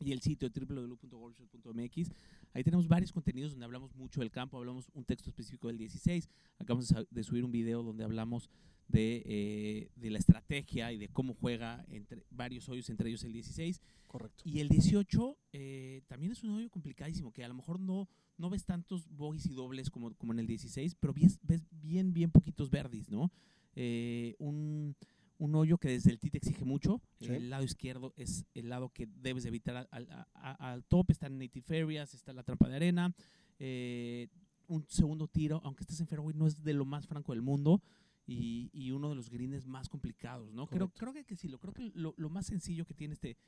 [0.00, 2.10] y el sitio www.golfshot.mx.
[2.52, 6.28] Ahí tenemos varios contenidos donde hablamos mucho del campo, hablamos un texto específico del 16.
[6.58, 8.50] Acabamos de subir un video donde hablamos
[8.88, 13.32] de, eh, de la estrategia y de cómo juega entre varios hoyos, entre ellos el
[13.32, 13.82] 16.
[14.06, 14.42] correcto.
[14.46, 18.08] Y el 18 eh, también es un hoyo complicadísimo, que a lo mejor no,
[18.38, 22.12] no ves tantos bogies y dobles como, como en el 16, pero ves, ves bien,
[22.12, 23.30] bien poquitos verdes, ¿no?
[23.76, 24.96] Eh, un,
[25.38, 27.00] un hoyo que desde el tee te exige mucho.
[27.20, 27.26] Sí.
[27.32, 31.10] El lado izquierdo es el lado que debes evitar al, al- al top.
[31.10, 33.14] Están native areas, está la trampa de arena.
[33.58, 34.28] eh,
[34.66, 37.80] un segundo tiro, aunque estés en fairway, no es de lo más franco del mundo.
[38.26, 40.66] Y, y uno de los greens más complicados, ¿no?
[40.66, 40.98] Creo, Correcto.
[41.00, 43.38] creo que, que sí, lo creo que lo, lo más sencillo que tiene este,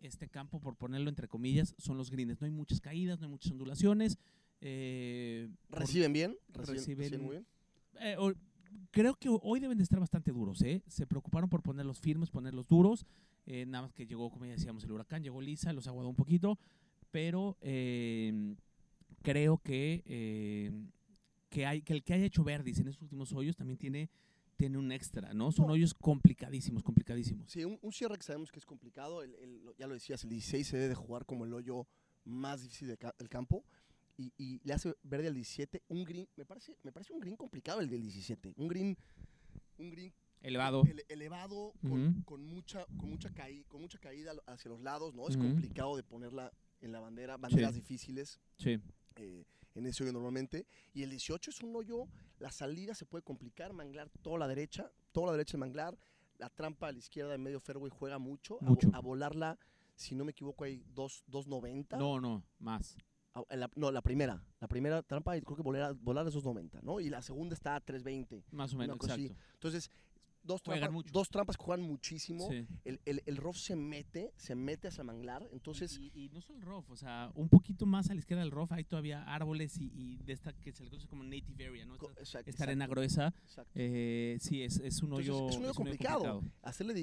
[0.00, 2.40] este campo, por ponerlo entre comillas, son los greens.
[2.40, 4.16] No hay muchas caídas, no hay muchas ondulaciones.
[4.60, 6.36] eh, ¿Reciben bien?
[6.50, 7.46] ¿Reciben, reciben- muy bien?
[8.00, 8.16] eh,
[8.90, 10.82] creo que hoy deben de estar bastante duros, ¿eh?
[10.86, 13.06] Se preocuparon por ponerlos firmes, ponerlos duros.
[13.46, 16.16] eh, nada más que llegó, como ya decíamos, el huracán, llegó Lisa, los aguadó un
[16.16, 16.58] poquito.
[17.10, 18.54] Pero eh,
[19.22, 20.70] creo que, eh,
[21.48, 24.10] que, hay, que el que haya hecho Verdis en esos últimos hoyos también tiene,
[24.56, 25.50] tiene un extra, ¿no?
[25.52, 25.72] Son No.
[25.72, 27.50] hoyos complicadísimos, complicadísimos.
[27.50, 29.22] Sí, un, un cierre que sabemos que es complicado.
[29.22, 31.86] el- el- lo- ya lo decías, el 16 se debe de jugar como el hoyo
[32.24, 33.64] más difícil de ca- del campo.
[34.18, 36.28] Y, y le hace verde al 17 un green.
[36.36, 38.52] Me parece, me parece un green complicado el del 17.
[38.56, 38.98] Un green,
[39.78, 40.82] un green Elevado.
[40.84, 42.24] ele- elevado con, Ujú.
[42.24, 45.14] con mucha, con, mucha caí- con mucha caída hacia los lados.
[45.14, 45.28] ¿no?
[45.28, 45.46] Es Ujú.
[45.46, 47.36] complicado de ponerla en la bandera.
[47.36, 48.80] Banderas difíciles Sí.
[49.16, 49.44] eh,
[49.76, 50.66] en ese hoyo normalmente.
[50.94, 52.08] Y el 18 es un hoyo,
[52.40, 55.96] la salida se puede complicar, manglar toda la derecha, toda la derecha el manglar,
[56.38, 58.90] la trampa a la izquierda de medio fairway juega mucho, a Mucho.
[58.92, 59.58] A, volarla,
[59.94, 61.96] si no me equivoco, hay dos- 2.90.
[61.98, 62.96] No, no, más.
[63.48, 67.00] Ah, la- no, la primera, la primera trampa creo que volar, volar es 2.90, ¿no?
[67.00, 68.44] Y la segunda está a 3.20.
[68.52, 69.32] Más o menos, así.
[69.54, 69.90] Entonces,
[70.42, 71.12] dos trampas, mucho.
[71.12, 72.48] dos trampas que juegan muchísimo.
[72.50, 72.66] Sí.
[72.84, 75.98] El, el, el rough se mete, se mete hacia el manglar, entonces...
[75.98, 78.50] y, y no solo el rough, o sea, un poquito más a la izquierda del
[78.52, 81.84] rough hay todavía árboles y, y de esta que se le conoce como native area,
[81.84, 81.94] ¿no?
[81.96, 83.72] Esta, exacto, esta arena exacto, gruesa, exacto.
[83.74, 86.42] eh, sí, es, es un Entonces, hoyo es un hoyo complicado.
[86.62, 86.94] Hacerle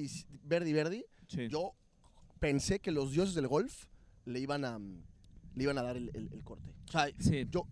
[0.42, 1.48] verdi verdi Sí.
[1.48, 1.72] yo
[2.40, 3.86] pensé que los dioses del golf
[4.24, 4.80] le iban a,
[5.56, 6.72] le iban a dar el, el- el corte.
[6.88, 7.44] O sea, Sí.
[7.50, 7.66] yo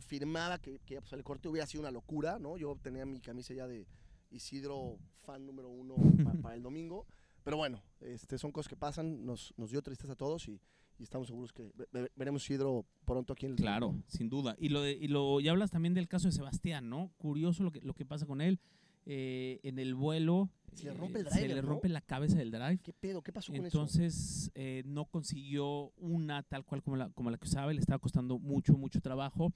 [0.00, 2.56] firmaba que, que pasar el corte, hubiera sido una locura, ¿no?
[2.56, 3.86] Yo tenía mi camisa ya de
[4.30, 7.06] Isidro, fan número uno pa- para, el domingo.
[7.42, 10.60] Pero bueno, este, son cosas que pasan, nos, nos dio tristeza a todos y,
[10.98, 14.54] y estamos seguros que ve- ve- veremos Isidro pronto aquí en el Claro, sin duda.
[14.58, 17.12] Y lo de, y lo y hablas también del caso de Sebastián, ¿no?
[17.16, 18.60] Curioso lo que lo que pasa con él
[19.12, 20.50] eh, en el vuelo.
[20.72, 22.78] Se le eh, rompe la cabeza del drive.
[22.78, 23.22] ¿Qué pedo?
[23.22, 23.78] ¿Qué pasó con eso?
[23.78, 27.98] Entonces eh, no consiguió una tal cual como la, como la que usaba, le estaba
[27.98, 29.52] costando mucho, mucho trabajo.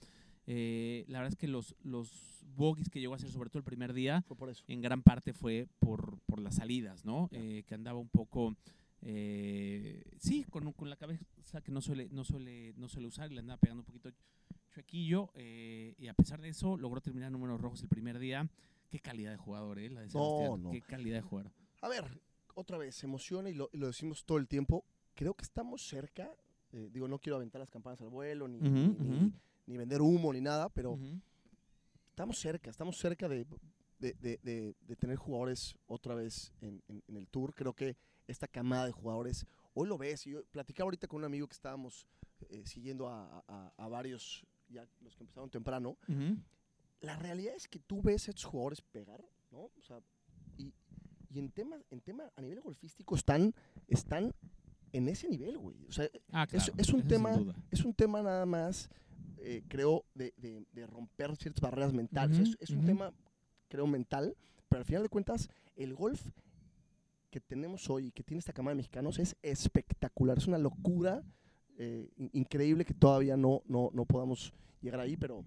[0.48, 3.64] Eh, la verdad es que los, los bogies que llegó a hacer, sobre todo el
[3.64, 4.64] primer día, Fue por eso.
[4.66, 7.28] en gran parte fue por, por las salidas, ¿no?
[7.30, 8.56] Eh, que andaba un poco,
[9.02, 11.24] eh, sí, con, con la cabeza
[11.62, 14.10] que no suele, no, suele, no suele usar y le andaba pegando un poquito
[14.72, 15.30] chuequillo.
[15.36, 18.50] y a pesar de eso, logró terminar en números rojos el primer día.
[18.94, 19.90] Qué calidad de jugador, ¿eh?
[19.90, 20.62] La de No, Sebastián.
[20.62, 20.70] no.
[20.70, 21.52] Qué calidad de jugador.
[21.80, 22.20] A ver,
[22.54, 24.84] otra vez, se emociona y lo, y lo decimos todo el tiempo.
[25.16, 26.30] Creo que estamos cerca.
[26.70, 28.60] eh, digo, no quiero aventar las campanas al vuelo, ni,
[29.66, 30.96] vender humo, ni nada, pero
[32.10, 33.44] estamos cerca, estamos cerca de,
[33.98, 37.52] de- de- de- de tener jugadores otra vez en, en- en el tour.
[37.52, 37.96] Creo que
[38.28, 41.54] esta camada de jugadores, hoy lo ves, y yo platicaba ahorita con un amigo que
[41.54, 42.06] estábamos
[42.48, 45.96] eh, siguiendo a, a- a varios, ya los que empezaron temprano.
[46.08, 46.36] Ujú.
[47.04, 49.58] La realidad es que tú ves a estos jugadores pegar, ¿no?
[49.78, 50.00] O sea,
[50.56, 50.72] y,
[51.30, 53.54] y en tema, en tema, a nivel golfístico están,
[53.88, 54.32] están
[54.92, 55.84] en ese nivel, güey.
[55.86, 56.74] O sea, Ah, Es- claro.
[56.78, 58.88] es un eso tema- es un tema nada más,
[59.38, 62.38] eh, creo, de, de- de romper ciertas barreras mentales.
[62.38, 62.86] Ujú, es, es un ujú.
[62.86, 63.12] tema,
[63.68, 64.36] creo, mental,
[64.68, 66.22] pero al final de cuentas, el golf
[67.30, 70.38] que tenemos hoy, que tiene esta camada de mexicanos, es espectacular.
[70.38, 71.22] Es una locura
[71.76, 75.44] eh, in- increíble que todavía no, no, no podamos llegar ahí, pero,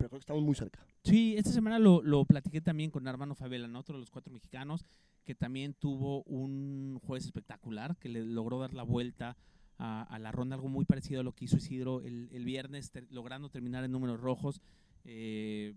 [0.00, 0.80] pero creo que estamos muy cerca.
[1.04, 3.80] Sí, esta semana lo, lo platiqué también con Armando Favela, ¿no?
[3.80, 4.86] otro de los cuatro mexicanos,
[5.26, 9.36] que también tuvo un jueves espectacular, que le logró dar la vuelta
[9.76, 12.90] a, a la ronda, algo muy parecido a lo que hizo Isidro el, el viernes,
[12.90, 14.62] ter- logrando terminar en números rojos.
[15.04, 15.74] Eh,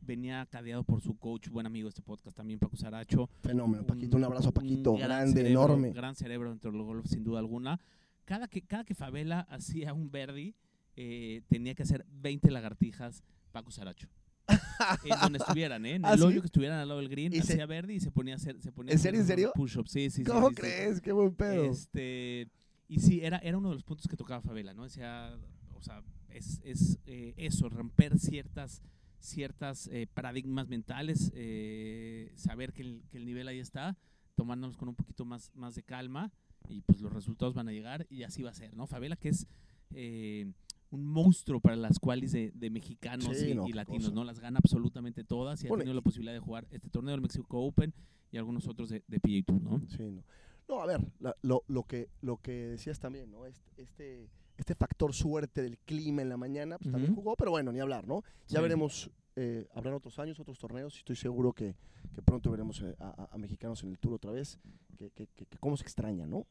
[0.00, 3.28] venía cadeado por su coach, buen amigo de este podcast también, Paco Saracho.
[3.42, 4.16] Fenómeno, Paquito.
[4.16, 5.90] Un abrazo a Paquito, gran grande, cerebro, enorme.
[5.92, 7.80] Gran cerebro dentro del golf, sin duda alguna.
[8.24, 10.54] Cada que, cada que Favela hacía un verdi,
[10.96, 13.24] eh, tenía que hacer 20 lagartijas
[13.54, 14.08] Paco Saracho.
[15.04, 15.94] en donde estuvieran, ¿eh?
[15.94, 16.24] En ¿Ah, el sí?
[16.24, 18.36] hoyo que estuvieran al lado del green, ¿Y se- hacía verde y se ponía a
[18.36, 18.60] hacer.
[18.60, 19.52] Se ponía ¿En serio, en serio?
[19.54, 20.60] Push-ups, sí, sí, ¿Cómo sí, sí.
[20.60, 21.00] crees?
[21.00, 21.70] Qué buen pedo.
[21.70, 22.48] Este,
[22.88, 24.82] y sí, era, era uno de los puntos que tocaba Favela, ¿no?
[24.82, 25.38] Decía,
[25.72, 28.82] o sea, es, es eh, eso, romper ciertas,
[29.20, 33.96] ciertas eh, paradigmas mentales, eh, saber que el, que el nivel ahí está,
[34.34, 36.32] tomándonos con un poquito más, más de calma
[36.68, 38.86] y pues los resultados van a llegar y así va a ser, ¿no?
[38.88, 39.46] Favela que es
[39.94, 40.50] eh,
[40.94, 44.14] un monstruo para las cuales de, de mexicanos Sí, y, no, y qué latinos, cosa.
[44.14, 44.24] ¿no?
[44.24, 47.20] Las gana absolutamente todas y Bueno, ha tenido la posibilidad de jugar este torneo del
[47.20, 47.92] Mexico Open
[48.32, 49.80] y algunos otros de, de PGA Tour, ¿no?
[49.88, 50.22] Sí, no.
[50.68, 53.44] No, a ver, la- lo, lo, que, lo que decías también, ¿no?
[53.44, 57.70] Este, este, este factor suerte del clima en la mañana, pues también jugó, pero bueno,
[57.70, 58.22] ni hablar, ¿no?
[58.48, 58.62] Ya Sí.
[58.62, 61.74] veremos, eh, habrán otros años, otros torneos, y estoy seguro que,
[62.14, 64.58] que pronto veremos eh, a, a- a mexicanos en el Tour otra vez,
[64.96, 66.46] que, que, que- que cómo se extraña, ¿no?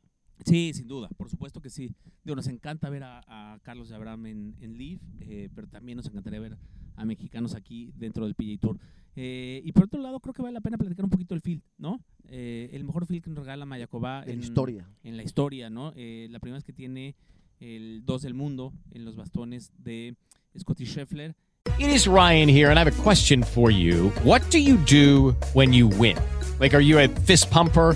[0.45, 1.91] Sí, sin duda, por supuesto que sí.
[2.23, 5.95] Digo, nos encanta ver a, a Carlos de Abraham en, en Leaf, eh, pero también
[5.97, 6.57] nos encantaría ver
[6.95, 8.77] a mexicanos aquí dentro del PGA Tour.
[9.15, 11.61] Eh, y por otro lado, creo que vale la pena platicar un poquito el field,
[11.77, 11.99] ¿no?
[12.29, 14.89] Eh, el mejor field que nos regala Mayaková De la en, historia.
[15.03, 15.93] en la historia, ¿no?
[15.95, 17.15] Eh, la primera vez que tiene
[17.59, 20.15] el 2 del mundo en los bastones de
[20.57, 21.35] Scotty Scheffler.
[21.79, 24.11] It is Ryan here, and I have a question for you.
[24.23, 26.17] What do you do when you win?
[26.59, 27.95] Like, are you a fist pumper?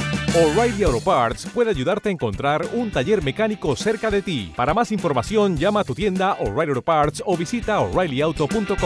[0.33, 4.53] O'Reilly Auto Parts puede ayudarte a encontrar un taller mecánico cerca de ti.
[4.55, 8.77] Para más información, llama a tu tienda O'Reilly Auto Parts o visita oreillyauto.com.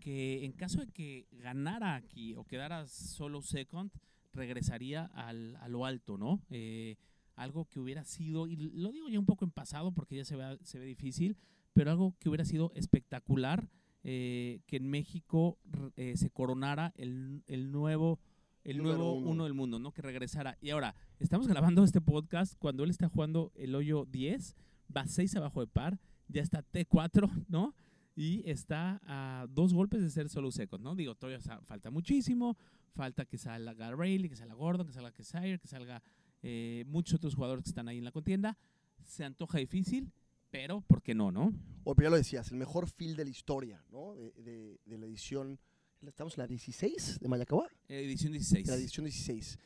[0.00, 3.92] que en caso de que ganara aquí o quedara solo second,
[4.32, 6.42] regresaría al, a lo alto, ¿no?
[6.50, 6.96] Eh,
[7.36, 10.34] algo que hubiera sido, y lo digo ya un poco en pasado porque ya se
[10.34, 11.36] ve, se ve difícil,
[11.74, 13.68] pero algo que hubiera sido espectacular,
[14.04, 15.58] eh, que en México
[15.96, 18.18] eh, se coronara el, el nuevo
[18.62, 19.30] el Número nuevo uno.
[19.30, 19.44] uno.
[19.44, 19.90] del mundo, ¿no?
[19.92, 20.58] Que regresara.
[20.60, 24.54] Y ahora, estamos grabando este podcast cuando él está jugando el hoyo 10,
[24.94, 27.74] va 6 abajo de par, ya está T4, ¿no?
[28.20, 30.94] y está a dos golpes de ser solo second, ¿no?
[30.94, 32.56] Digo, todavía falta muchísimo,
[32.94, 36.02] falta que salga Rayleigh, que salga Gordon, que salga Kesire, que salga
[36.42, 38.58] eh, muchos otros jugadores que están ahí en la contienda.
[39.04, 40.12] Se antoja difícil,
[40.50, 41.52] pero ¿por qué no, no?
[41.84, 44.14] O pero ya lo decías, el mejor field de la historia, ¿no?
[44.14, 45.58] De, de- de la edición,
[46.06, 47.66] estamos en la 16 de Mayacabá.
[47.88, 48.66] Eh, edición 16.
[48.68, 49.58] la edición 16.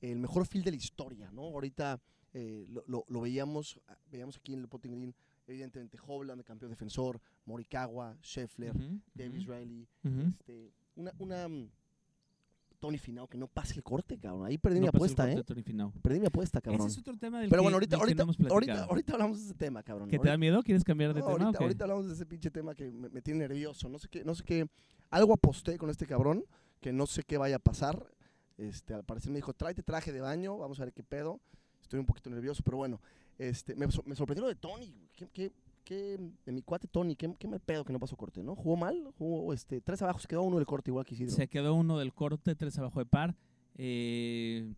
[0.00, 1.42] El mejor field de la historia, ¿no?
[1.42, 2.00] Ahorita
[2.32, 5.14] eh, lo, lo- lo veíamos, veíamos aquí en el Potting Green,
[5.46, 9.86] evidentemente Hovland, campeón defensor, Morikawa, Scheffler, Ujú, Davis Riley,
[10.40, 11.48] este, una, una
[12.80, 14.46] Tony Finau que no pase el corte, cabrón.
[14.46, 15.42] Ahí perdí mi No apuesta, ¿eh?
[15.44, 15.92] Tony Finau.
[16.02, 16.86] Perdí mi apuesta, Ese cabrón.
[16.88, 19.54] es otro tema del Pero que, bueno, ahorita, ahorita, no ahorita, ahorita hablamos de ese
[19.54, 20.08] tema, cabrón.
[20.08, 20.62] ¿Que te da miedo?
[20.62, 21.44] ¿Quieres cambiar de no, tema?
[21.46, 23.88] ahorita, ahorita hablamos de ese pinche tema que me, me tiene nervioso.
[23.88, 24.68] No sé qué, no sé qué.
[25.10, 26.44] Algo aposté con este cabrón
[26.80, 28.06] que no sé qué vaya a pasar.
[28.58, 31.40] Este, al parecer me dijo, tráete traje de baño, vamos a ver qué pedo.
[31.82, 33.00] Estoy un poquito nervioso, pero bueno.
[33.38, 34.90] Este, me, me sorprendió lo de Tony.
[34.92, 35.08] güey.
[35.16, 35.52] ¿Qué, qué,
[35.84, 38.54] qué- de mi cuate Tony, qué, qué mal pedo que no pasó corte, ¿no?
[38.56, 41.32] Jugó mal, jugó este, tres abajo, se quedó uno del corte igual que Isidro.
[41.34, 43.36] Se quedó uno del corte, tres abajo de par.
[43.76, 44.72] Eh,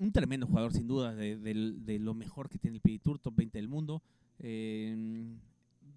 [0.00, 3.34] un tremendo jugador, sin duda, de, de lo mejor que tiene el PGA Tour, top
[3.36, 4.02] 20 del mundo.
[4.38, 5.34] Eh,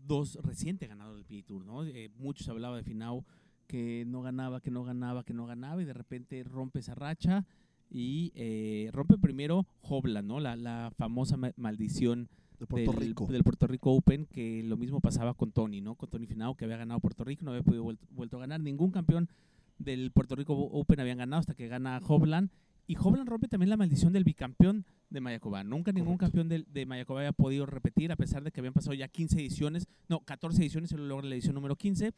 [0.06, 1.84] dos reciente ganador del Tour, ¿no?
[1.86, 3.26] Eh, muchos hablaba de Finau
[3.68, 7.46] que no ganaba, que no ganaba, que no ganaba, y de repente rompe esa racha
[7.92, 10.40] y eh, rompe primero Hobla, ¿no?
[10.40, 12.30] La, la famosa ma- maldición
[12.60, 13.26] de Puerto del, Rico.
[13.28, 15.96] del Puerto Rico Open, que lo mismo pasaba con Tony, ¿no?
[15.96, 18.60] Con Tony Finau, que había ganado Puerto Rico, no había podido vuel- vuelto a ganar.
[18.60, 19.30] Ningún campeón
[19.78, 22.50] del Puerto Rico Open habían ganado hasta que gana Hovland.
[22.88, 25.64] Y Hovland rompe también la maldición del bicampeón de Mayaková.
[25.64, 26.38] Nunca ningún Correcto.
[26.38, 29.40] campeón de, de Mayaková había podido repetir, a pesar de que habían pasado ya 15
[29.40, 32.14] ediciones, no, 14 ediciones, se lo logra la edición número 15.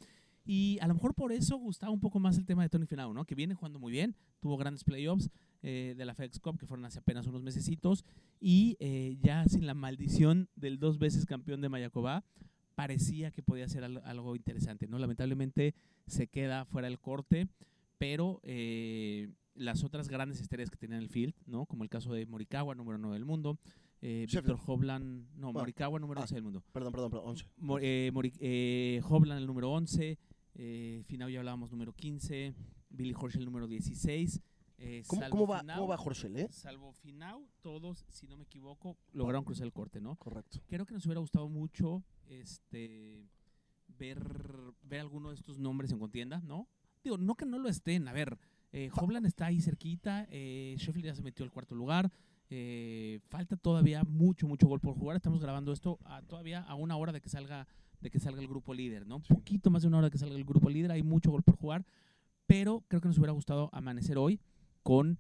[0.46, 3.14] Y a lo mejor por eso gustaba un poco más el tema de Tony Finau,
[3.14, 3.26] ¿no?
[3.26, 5.30] Que viene jugando muy bien, tuvo grandes playoffs
[5.62, 8.04] eh, de la FedEx Cup que fueron hace apenas unos mesecitos
[8.40, 12.24] y eh, ya sin la maldición del dos veces campeón de Mayaková,
[12.76, 14.98] parecía que podía ser al- algo interesante, ¿no?
[14.98, 15.76] Lamentablemente
[16.08, 17.48] se queda fuera del corte,
[18.00, 21.66] pero eh, las otras grandes estrellas que tenía en el field, ¿no?
[21.68, 23.60] Como el caso de Morikawa, número 9 del mundo,
[24.02, 24.26] eh.
[24.32, 26.24] Víctor Hovland, no, Ah, Morikawa, número ah.
[26.24, 26.64] 11 del mundo.
[26.72, 27.46] Perdón, perdón, perdón, 11.
[27.58, 30.18] Mo- eh, Mori- eh, Hovland el número 11,
[30.56, 32.54] eh, Finau ya hablábamos número 15,
[32.90, 34.42] Billy Horschel el número 16.
[34.78, 36.48] eh, ¿Cómo, salvo cómo va, Finau- ¿Cómo va Horschel, eh?
[36.52, 40.16] Salvo Finau, todos, si no me equivoco, lograron cruzar el corte, ¿no?
[40.16, 40.60] Correcto.
[40.68, 43.28] Creo que nos hubiera gustado mucho este
[43.88, 44.20] ver,
[44.82, 46.68] ver alguno de estos nombres en contienda, ¿no?
[47.04, 48.38] Digo, no que no lo estén, a ver,
[48.72, 52.12] eh, Hovland está ahí cerquita, eh, Sheffield ya se metió al cuarto lugar,
[52.50, 56.96] eh, falta todavía mucho, mucho gol por jugar, estamos grabando esto a- todavía a una
[56.98, 57.68] hora de que salga
[58.02, 59.18] de que salga el grupo líder, ¿no?
[59.18, 61.44] Un poquito más de una hora de que salga el grupo líder, hay mucho gol
[61.44, 61.86] por jugar,
[62.48, 64.40] pero creo que nos hubiera gustado amanecer hoy
[64.84, 65.20] con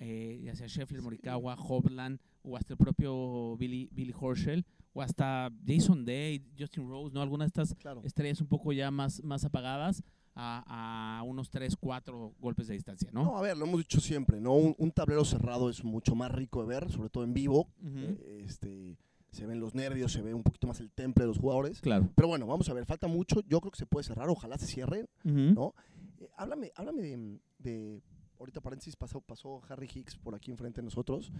[0.00, 5.50] eh, ya sea Sheffield, Morikawa, Hovland o hasta el propio Billy, Billy Horschel o hasta
[5.66, 7.20] Jason Day, Justin Rose, ¿no?
[7.20, 8.02] Algunas de estas Claro.
[8.04, 10.04] estrellas un poco ya más, más apagadas
[10.36, 13.24] a, a unos 3, 4 golpes de distancia, ¿no?
[13.24, 14.54] No, a ver, lo hemos dicho siempre, ¿no?
[14.54, 17.68] Un, un tablero cerrado es mucho más rico de ver, sobre todo en vivo.
[17.84, 18.96] Eh, este,
[19.30, 21.80] se ven los nervios, se ve un poquito más el temple de los jugadores.
[21.80, 22.08] Claro.
[22.14, 23.40] Pero bueno, vamos a ver, falta mucho.
[23.48, 25.06] Yo creo que se puede cerrar, ojalá se cierre.
[25.24, 25.74] ¿no?
[26.20, 28.02] Eh, háblame háblame de, de-
[28.38, 31.32] ahorita paréntesis, pasó, pasó Harry Hicks por aquí enfrente de nosotros.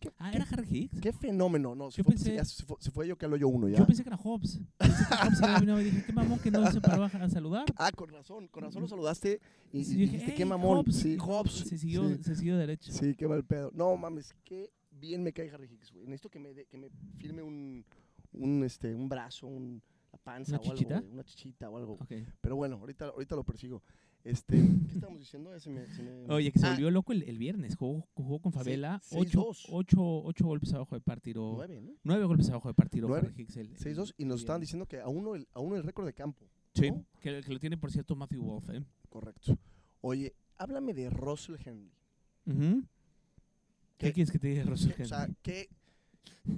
[0.00, 1.00] ¿Qué, Ah, ¿era Harry Hicks?
[1.00, 3.36] qué fenómeno, no, se Yo fue, pensé- ya se, fue, se fue yo que hablo
[3.36, 3.78] yo uno ya.
[3.78, 4.60] Yo pensé que era Hobbs.
[4.78, 7.64] Pensé que Hobbs y dije, qué mamón que no se paró a saludar.
[7.76, 9.40] Ah, con razón, con razón lo saludaste
[9.72, 10.78] y, Sí, y dije, dijiste, "Hey, qué mamón.
[10.78, 10.94] Hobbs".
[10.96, 11.52] Sí, Hobbs.
[11.52, 12.92] Se siguió, Sí, se siguió derecho.
[12.92, 13.70] sí, qué mal pedo.
[13.74, 16.04] No mames, qué bien me cae Harry Hicks, güey.
[16.06, 17.84] Necesito que me, dé- que me firme un,
[18.32, 19.82] un, este, un brazo, un,
[20.12, 21.00] la panza ¿Una o algo, chichita?
[21.00, 21.92] güey, una chichita o algo.
[21.94, 22.12] Ok.
[22.40, 23.82] Pero bueno, ahorita, ahorita lo persigo.
[24.24, 25.58] Este, ¿Qué estábamos diciendo?
[25.60, 27.76] Se me- se me- Oye, que se Ah, volvió loco el, el viernes.
[27.76, 29.00] Jugó, jugó con Favela.
[29.02, 29.66] Sí, ocho, 6-2.
[29.70, 31.52] ocho, ocho golpes abajo de par tiró.
[31.54, 31.92] Nueve, ¿no?
[32.02, 33.56] Nueve golpes abajo de par tiró Nueve, Harry Hicks.
[33.56, 36.04] El, el- 6-2 y nos estaban diciendo que a uno el, a uno el récord
[36.04, 36.44] de campo.
[36.74, 37.04] Sí, ¿no?
[37.20, 38.68] que, que lo tiene, por cierto, Matthew Wolf.
[38.70, 38.84] ¿eh?
[39.08, 39.56] Correcto.
[40.02, 41.92] Oye, háblame de Russell Henley.
[42.46, 42.82] Ujú.
[42.82, 42.97] ¿Qué
[44.06, 45.68] ¿Qué- quieres que te diga, Russell o sea, que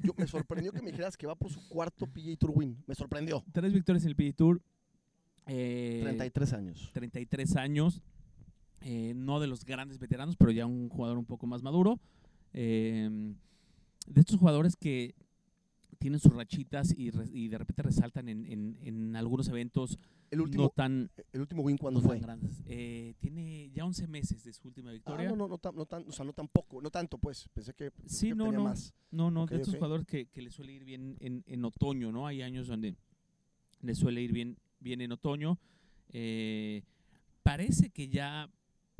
[0.02, 2.76] yo, me sorprendió que me dijeras que va por su cuarto PGA Tour win.
[2.86, 3.42] Me sorprendió.
[3.52, 4.60] Tres victorias en el PGA Tour.
[5.46, 6.90] eh, 33 años.
[6.92, 8.02] 33 años.
[8.82, 11.98] eh, no de los grandes veteranos, pero ya un jugador un poco más maduro.
[12.52, 13.08] eh,
[14.06, 15.14] de estos jugadores que
[16.00, 19.98] tienen sus rachitas y, re- y de repente resaltan en, en- en algunos eventos
[20.30, 22.26] El no último, tan, el último win cuando no tan fue.
[22.26, 22.62] grandes.
[22.66, 25.28] Eh, tiene ya 11 meses de su última Ah, victoria.
[25.28, 27.46] no, no, no, tan, no tan, o sea, no tampoco, no tanto, pues.
[27.52, 28.64] Pensé que, pensé Sí, que no, tenía no.
[28.64, 28.94] más.
[29.10, 32.10] No, no, Ok, de estos jugadores que, que le suele ir bien en, en otoño,
[32.10, 32.26] ¿no?
[32.26, 32.96] Hay años donde
[33.82, 35.58] le suele ir bien, bien en otoño.
[36.08, 36.82] Eh,
[37.42, 38.48] parece que ya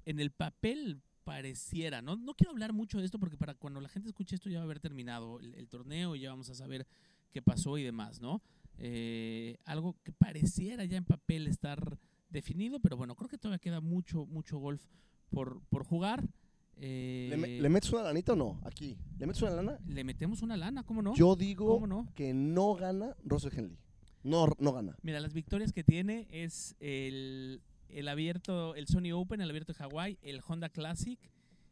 [0.05, 1.01] en el papel
[1.31, 2.17] pareciera, ¿no?
[2.17, 4.63] No quiero hablar mucho de esto porque para cuando la gente escuche esto ya va
[4.63, 6.89] a haber terminado el, el torneo y ya vamos a saber
[7.31, 8.43] qué pasó y demás, ¿no?
[8.79, 11.99] Eh, algo que pareciera ya en papel estar
[12.31, 14.83] definido, pero bueno, creo que todavía queda mucho, mucho golf
[15.31, 16.29] por, por jugar.
[16.77, 18.61] Eh, ¿Le, le metes una lanita o no?
[18.65, 18.99] Aquí.
[19.19, 19.79] ¿Le metes una lana?
[19.87, 21.15] le metemos una lana, ¿cómo no?
[21.15, 22.09] Yo digo ¿Cómo no?
[22.17, 23.79] que no gana Russell Henley.
[24.25, 24.97] No, no gana.
[25.03, 27.63] Mira, las victorias que tiene es el,
[27.95, 31.19] el abierto, el Sony Open, el abierto de Hawái, el Honda Classic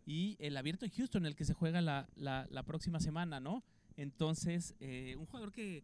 [0.06, 3.62] y el abierto de Houston, el que se juega la, la, la próxima semana, ¿no?
[3.96, 5.82] Entonces, eh, un jugador que,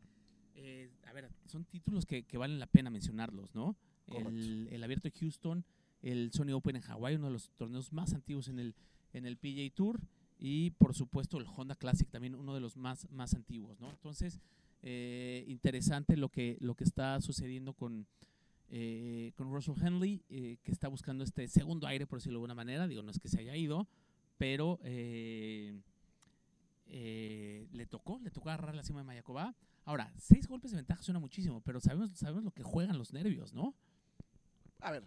[0.54, 3.76] eh, a ver, son títulos que, que valen la pena mencionarlos, ¿no?
[4.06, 5.64] El, el abierto de Houston,
[6.02, 8.74] el Sony Open en Hawái, uno de los torneos más antiguos en el,
[9.12, 10.00] en el PGA Tour
[10.38, 13.90] y por supuesto el Honda Classic también uno de los más, más antiguos, ¿no?
[13.90, 14.40] Entonces,
[14.82, 18.06] eh, interesante lo que, lo que está sucediendo con,
[18.70, 22.54] eh, con Russell Henley, eh, que está buscando este segundo aire, por decirlo de alguna
[22.54, 22.86] manera.
[22.88, 23.86] Digo, no es que se haya ido,
[24.38, 25.80] pero eh,
[26.86, 29.54] le tocó, le tocó agarrar la cima de Mayacobá.
[29.84, 33.52] Ahora, seis golpes de ventaja suena muchísimo, pero sabemos, sabemos lo que juegan los nervios,
[33.52, 33.74] ¿no?
[34.80, 35.04] A ver,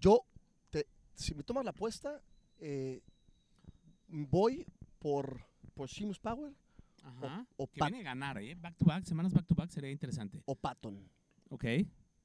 [0.00, 0.24] yo,
[0.70, 2.20] te, si me tomas la apuesta,
[4.08, 4.66] voy
[4.98, 6.52] por, por Seamus Power
[7.02, 7.46] Ajá.
[7.56, 8.54] o que Pat- viene a ganar, ¿eh?
[8.54, 10.40] Back to back, semanas back to back sería interesante.
[10.46, 11.08] o Patton.
[11.50, 11.64] Ok.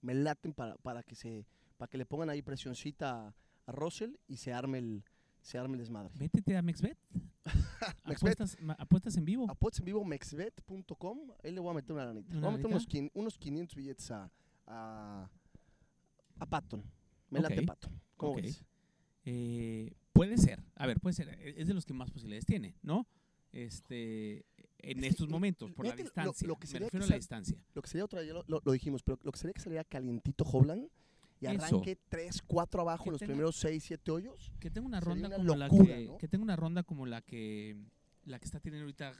[0.03, 3.33] Me laten para, para que se para que le pongan ahí presioncita a,
[3.65, 5.03] a Russell y se arme el
[5.41, 6.13] se arme el desmadre.
[6.15, 6.97] Métete a MexBet.
[8.05, 9.49] Apuestas, en vivo.
[9.49, 12.31] Apuestas en vivo mexbet.com, ahí le voy a meter una lanita.
[12.31, 14.31] Le ¿Una voy a meter unos, unos 500 billetes a,
[14.67, 15.29] a,
[16.39, 16.83] a Patton.
[17.29, 17.65] Me late Ok.
[17.65, 18.01] Patton.
[18.15, 18.63] ¿Cómo ves?
[19.25, 22.75] Eh, puede ser, a ver, puede ser, e- es de los que más posibilidades tiene,
[22.81, 23.07] ¿no?
[23.51, 24.45] Este,
[24.83, 27.07] en Es que, estos momentos, por la lo- distancia, lo que me sería refiero que
[27.07, 27.57] a la distancia.
[27.73, 30.87] Lo que sería otra, ya lo, dijimos, pero lo que sería que saliera calientito Hoblan
[31.39, 34.51] y arranque 3, 4 abajo Que en los tenga- primeros 6, 7 hoyos.
[34.59, 36.17] Que tenga una ronda una como la locura, que, ¿no?
[36.17, 37.75] que tenga una ronda como la que
[38.25, 39.13] la que está teniendo ahorita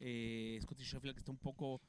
[0.00, 1.80] eh, Scotty Scheffler, que está un poco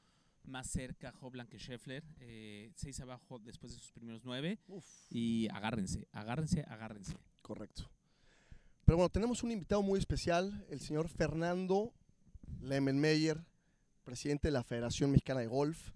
[0.46, 5.48] más cerca Hoblan que Scheffler, eh, seis abajo después de sus primeros nueve Uf, y
[5.50, 7.16] agárrense, agárrense, agárrense.
[7.42, 7.90] correcto.
[8.86, 11.94] Pero bueno, tenemos un invitado muy especial, el señor Fernando
[12.62, 13.44] Lemenmeyer,
[14.04, 15.92] presidente de la Federación Mexicana de Golf.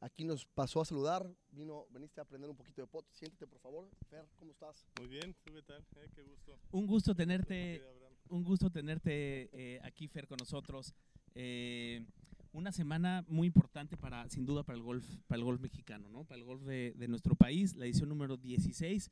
[0.00, 3.06] Aquí nos pasó a saludar, vino, veniste a aprender un poquito de pot.
[3.12, 3.88] Siéntate, por favor.
[4.08, 4.86] Fer, ¿cómo estás?
[4.98, 5.84] Muy bien, ¿tú qué tal?
[5.96, 6.58] Eh, qué gusto.
[6.72, 7.82] Un gusto tenerte,
[8.30, 10.94] un gusto tenerte eh, aquí Fer con nosotros.
[11.34, 12.06] Eh,
[12.52, 16.24] una semana muy importante para, sin duda, para el golf, para el golf mexicano, ¿no?
[16.24, 19.10] Para el golf de, de nuestro país, la edición número 16.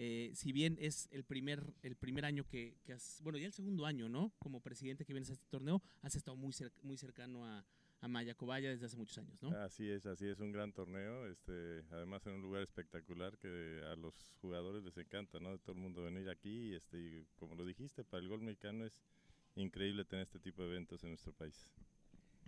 [0.00, 3.52] Eh, si bien es el primer, el primer año que, que has, bueno, ya el
[3.52, 4.32] segundo año, ¿no?
[4.38, 7.64] Como presidente que vienes a este torneo, has estado muy, muy cercano a,
[8.00, 9.50] a Maya Cobaya desde hace muchos años, ¿no?
[9.50, 13.96] Así es, así es, un gran torneo, este, además en un lugar espectacular que a
[13.96, 15.50] los jugadores les encanta, ¿no?
[15.50, 18.84] De todo el mundo venir aquí, este, y como lo dijiste, para el gol mexicano
[18.86, 19.02] es
[19.56, 21.68] increíble tener este tipo de eventos en nuestro país.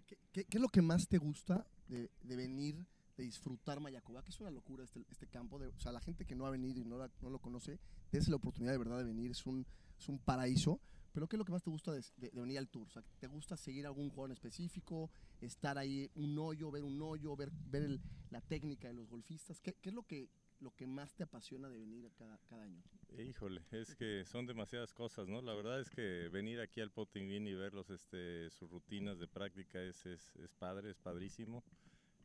[0.07, 2.77] ¿Qué, qué- qué es lo que más te gusta de, de venir,
[3.21, 4.23] de disfrutar Mayacoba?
[4.23, 5.59] Que es una locura este, este campo.
[5.59, 7.79] De, o sea, la gente que no ha venido y no, la- no lo conoce,
[8.11, 9.31] dése la oportunidad de verdad de venir.
[9.31, 9.67] Es un,
[9.99, 10.81] es un paraíso.
[11.13, 12.03] Pero ¿qué es lo que más te gusta de,
[12.33, 12.87] venir al tour?
[12.87, 15.11] O sea, ¿te gusta seguir algún jugador en específico?
[15.41, 18.01] ¿Estar ahí un hoyo, ver un hoyo, ver, ver el-
[18.31, 19.61] la técnica de los golfistas?
[19.61, 20.29] ¿Qué, qué es lo que,
[20.61, 22.81] lo que más te apasiona de venir cada, cada año?
[23.19, 25.43] Híjole, es que son demasiadas cosas, ¿no?
[25.43, 29.27] La verdad es que venir aquí al Potting Green y verlos, este, sus rutinas de
[29.27, 31.65] práctica es, es, es padre, es padrísimo.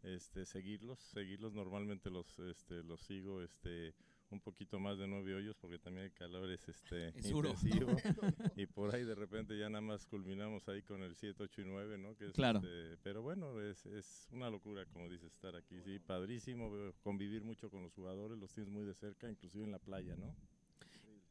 [0.06, 3.94] Este, seguirlos, seguirlos normalmente los, este, los sigo, este,
[4.30, 7.50] un poquito más de nueve hoyos porque también el calor es, este, Es duro.
[7.50, 7.90] intensivo.
[8.56, 11.66] y por ahí de repente ya nada más culminamos ahí con el 7, 8 y
[11.66, 12.16] 9, ¿no?
[12.16, 12.60] Que es, Claro.
[12.60, 17.44] este, pero bueno, es, es una locura, como dices, estar aquí, sí, padrísimo, veo- convivir
[17.44, 20.36] mucho con los jugadores, los tienes muy de cerca, inclusive en la playa, ¿no?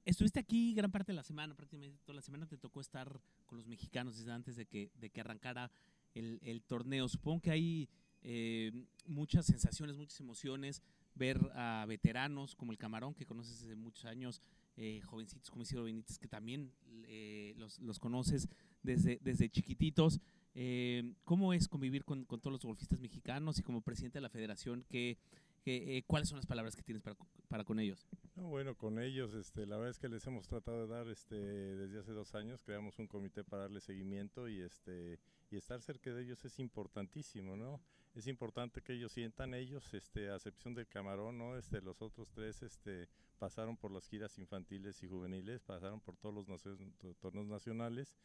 [0.04, 3.56] Estuviste aquí gran parte de la semana, prácticamente toda la semana te tocó estar con
[3.56, 5.70] los mexicanos desde antes de que, de que arrancara
[6.12, 7.08] el, el torneo.
[7.08, 7.88] Supongo que hay
[8.24, 8.72] eh,
[9.06, 10.82] muchas sensaciones, muchas emociones,
[11.14, 14.42] ver a veteranos como el Camarón, que conoces desde muchos años,
[14.76, 16.72] eh, jovencitos como Isidro Benítez, que también
[17.06, 18.48] eh, los, los conoces
[18.82, 20.20] desde, desde chiquititos.
[20.54, 24.28] Eh, ¿Cómo es convivir con, con todos los golfistas mexicanos y como presidente de la
[24.28, 25.18] federación, qué,
[25.62, 27.16] qué, eh, ¿cuáles son las palabras que tienes para,
[27.48, 28.06] para con ellos?
[28.36, 31.36] No, bueno, con ellos, este, la verdad es que les hemos tratado de dar, este,
[31.36, 35.18] desde hace dos años, creamos un comité para darle seguimiento y, este,
[35.50, 37.80] y estar cerca de ellos es importantísimo, ¿no?
[38.14, 41.56] Es importante que ellos sientan ellos, este, a excepción del Camarón, ¿no?
[41.56, 43.08] Este, los otros tres, este,
[43.38, 48.16] pasaron por las giras infantiles y juveniles, pasaron por todos los torneos nacionales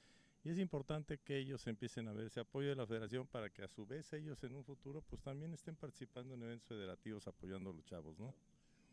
[0.44, 3.64] y es importante que ellos empiecen a ver ese apoyo de la federación para que
[3.64, 7.72] a su vez ellos en un futuro pues también estén participando en eventos federativos apoyando
[7.72, 8.34] a los chavos, ¿no?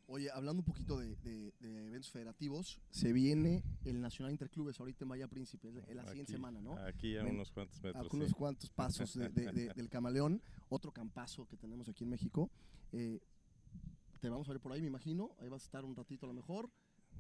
[0.08, 5.04] Oye, hablando un poquito de, de- de eventos federativos, se viene el Nacional Interclubes ahorita
[5.04, 6.76] en Bahía Príncipe, la- en la siguiente semana, ¿no?
[6.78, 8.12] Aquí a Ven- unos cuantos a metros.
[8.12, 8.34] unos sí.
[8.34, 12.50] cuantos pasos de- de- de- del Camaleón, otro campazo que tenemos aquí en México.
[12.92, 13.20] Eh,
[14.20, 16.28] te vamos a ver por ahí, me imagino, ahí vas a estar un ratito a
[16.28, 16.70] lo mejor.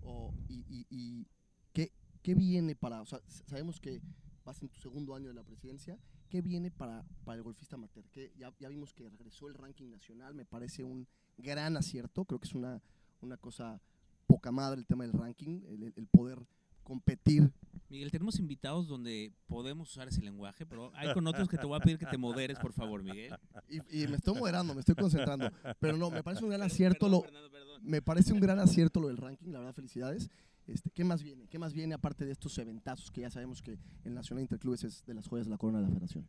[0.02, 1.26] O, y y- y
[1.72, 1.90] ¿qué,
[2.22, 4.00] qué viene para, o sea, sabemos que
[4.44, 8.08] vas en tu segundo año de la presidencia, ¿qué viene para, para el golfista amateur?
[8.10, 11.08] Que ya, ya vimos que regresó el ranking nacional, me parece un
[11.38, 12.80] gran acierto, creo que es una,
[13.20, 13.80] una cosa
[14.26, 16.46] poca madre el tema del ranking, el- poder
[16.82, 17.50] competir
[17.88, 21.76] Miguel, tenemos invitados donde podemos usar ese lenguaje, pero hay con otros que te voy
[21.76, 23.32] a pedir que te moderes, por favor, Miguel.
[23.68, 25.50] Y, y me estoy moderando, me estoy concentrando.
[25.78, 27.80] Pero no, me parece un gran acierto Perdón, lo, Fernando, perdón.
[27.84, 30.28] me parece un gran acierto lo del ranking, la verdad, felicidades.
[30.66, 31.46] Este, ¿Qué más viene?
[31.46, 35.04] ¿Qué más viene aparte de estos eventazos que ya sabemos que el Nacional Interclubes es
[35.06, 36.26] de las joyas de la corona de la federación?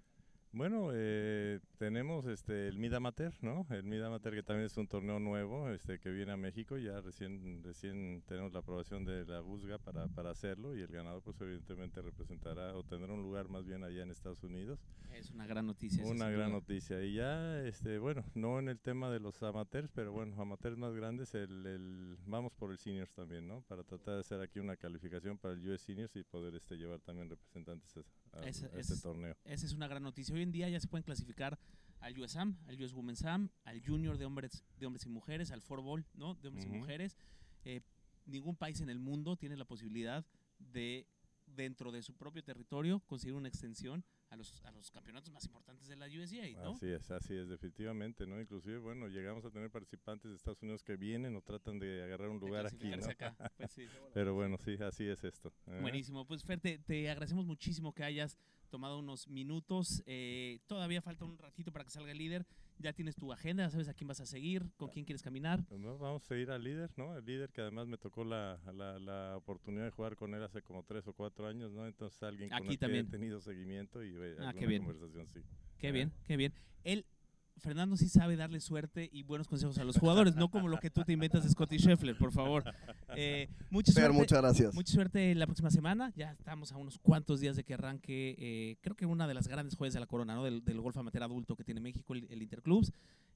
[0.53, 3.67] Bueno, eh, tenemos este el Mid Amateur, ¿no?
[3.69, 6.99] El Mid Amateur que también es un torneo nuevo, este que viene a México, ya
[7.01, 11.39] recién recién tenemos la aprobación de la USGA para, para hacerlo y el ganador pues
[11.41, 14.79] evidentemente representará o tendrá un lugar más bien allá en Estados Unidos.
[15.13, 16.03] Es una gran noticia.
[16.05, 16.59] Una gran duda.
[16.59, 17.03] noticia.
[17.03, 20.93] Y ya, este, bueno, no en el tema de los amateurs, pero bueno, amateurs más
[20.95, 23.61] grandes, el, el- vamos por el seniors también, ¿no?
[23.63, 26.99] Para tratar de hacer aquí una calificación para el US Seniors y poder este, llevar
[27.01, 29.35] también representantes a, a- este es- torneo.
[29.43, 30.33] Esa es una gran noticia.
[30.37, 31.57] Hoy en día ya se pueden clasificar
[31.99, 35.63] al USAM, al US Women's Am, al Junior de hombres, de hombres y mujeres, al
[35.63, 36.35] Four Ball, ¿no?
[36.35, 37.17] De hombres y mujeres.
[37.65, 37.81] Eh,
[38.27, 40.23] ningún país en el mundo tiene la posibilidad
[40.59, 41.07] de,
[41.47, 45.87] dentro de su propio territorio, conseguir una extensión a los, a los campeonatos más importantes
[45.87, 46.73] de la USGA, ¿no?
[46.73, 48.39] Así es, así es, definitivamente, ¿no?
[48.39, 52.29] Inclusive, bueno, llegamos a tener participantes de Estados Unidos que vienen o tratan de agarrar
[52.29, 52.97] un De lugar aquí, ¿no?
[52.97, 53.51] clasificarse acá.
[53.57, 53.87] Pues sí.
[54.13, 55.51] Pero bueno, sí, así es esto.
[55.65, 55.79] ¿eh?
[55.81, 56.27] Buenísimo.
[56.27, 60.03] Pues Fer, te, te agradecemos muchísimo que hayas tomado unos minutos.
[60.05, 62.45] Eh, todavía falta un ratito para que salga el líder.
[62.79, 65.65] Ya tienes tu agenda, ya sabes a quién vas a seguir, con quién quieres caminar.
[65.67, 67.17] Pues no, vamos a ir al líder, ¿no?
[67.17, 70.61] El líder que además me tocó la, la, la oportunidad de jugar con él hace
[70.61, 71.87] como tres o cuatro años, ¿no?
[71.87, 73.05] Entonces alguien con Aquí el también.
[73.05, 74.83] que he tenido seguimiento y eh, Ah, qué bien.
[74.83, 75.39] conversación, sí.
[75.79, 76.53] Qué bien, qué bien.
[76.83, 77.05] Él,
[77.59, 80.89] Fernando sí sabe darle suerte y buenos consejos a los jugadores, no como lo que
[80.89, 82.63] tú te inventas de Scotty Scheffler, por favor.
[83.15, 84.17] Eh, mucha Fer, suerte.
[84.19, 84.73] muchas gracias.
[84.75, 86.13] Mucha suerte la próxima semana.
[86.15, 89.47] Ya estamos a unos cuantos días de que arranque, eh, creo que una de las
[89.47, 90.43] grandes joyas de la corona, ¿no?
[90.43, 92.91] Del, del golf amateur adulto que tiene México, el, el Interclubs.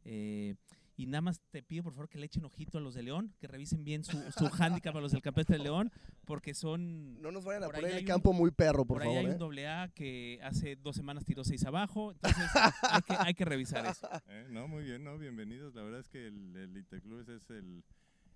[0.06, 0.56] Eh,
[1.02, 3.34] Y nada más te pido por favor que le echen ojito a los de León,
[3.40, 5.92] que revisen bien su, su handicap a los del Campestre de León,
[6.26, 7.20] porque son...
[7.24, 9.08] No nos vayan a Por ahí poner el un- campo muy perro, por, Por, ahí
[9.08, 9.20] favor.
[9.22, 9.32] hay ¿eh?
[9.34, 12.52] un doble A que hace dos semanas tiró seis abajo, entonces
[12.84, 14.08] hay que, hay que revisar eso.
[14.28, 15.74] Eh, No, muy bien, no, bienvenidos.
[15.74, 17.84] La verdad es que el, el Interclubes es el,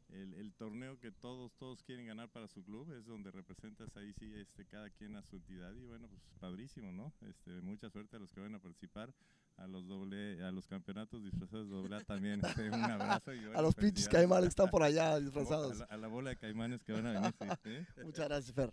[0.10, 2.92] el, el torneo que todos, todos quieren ganar para su club.
[2.98, 6.92] Es donde representas ahí sí, este, cada quien a su entidad y bueno, pues padrísimo,
[6.92, 7.14] ¿no?
[7.30, 9.14] Este, mucha suerte a los que van a participar.
[9.58, 13.34] A los doble, a los campeonatos disfrazados de doble A también este, un abrazo.
[13.34, 15.78] Y, A los pinches caimanes que están por allá A disfrazados.
[15.80, 17.34] la, a la bola de caimanes que van a venir.
[17.64, 17.86] sí, ¿eh?
[18.04, 18.70] Muchas gracias, Fer.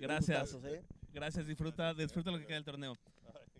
[0.00, 0.58] Gracias.
[0.64, 0.82] ¿eh?
[1.12, 2.96] Gracias, disfruta, disfruta lo que queda del torneo.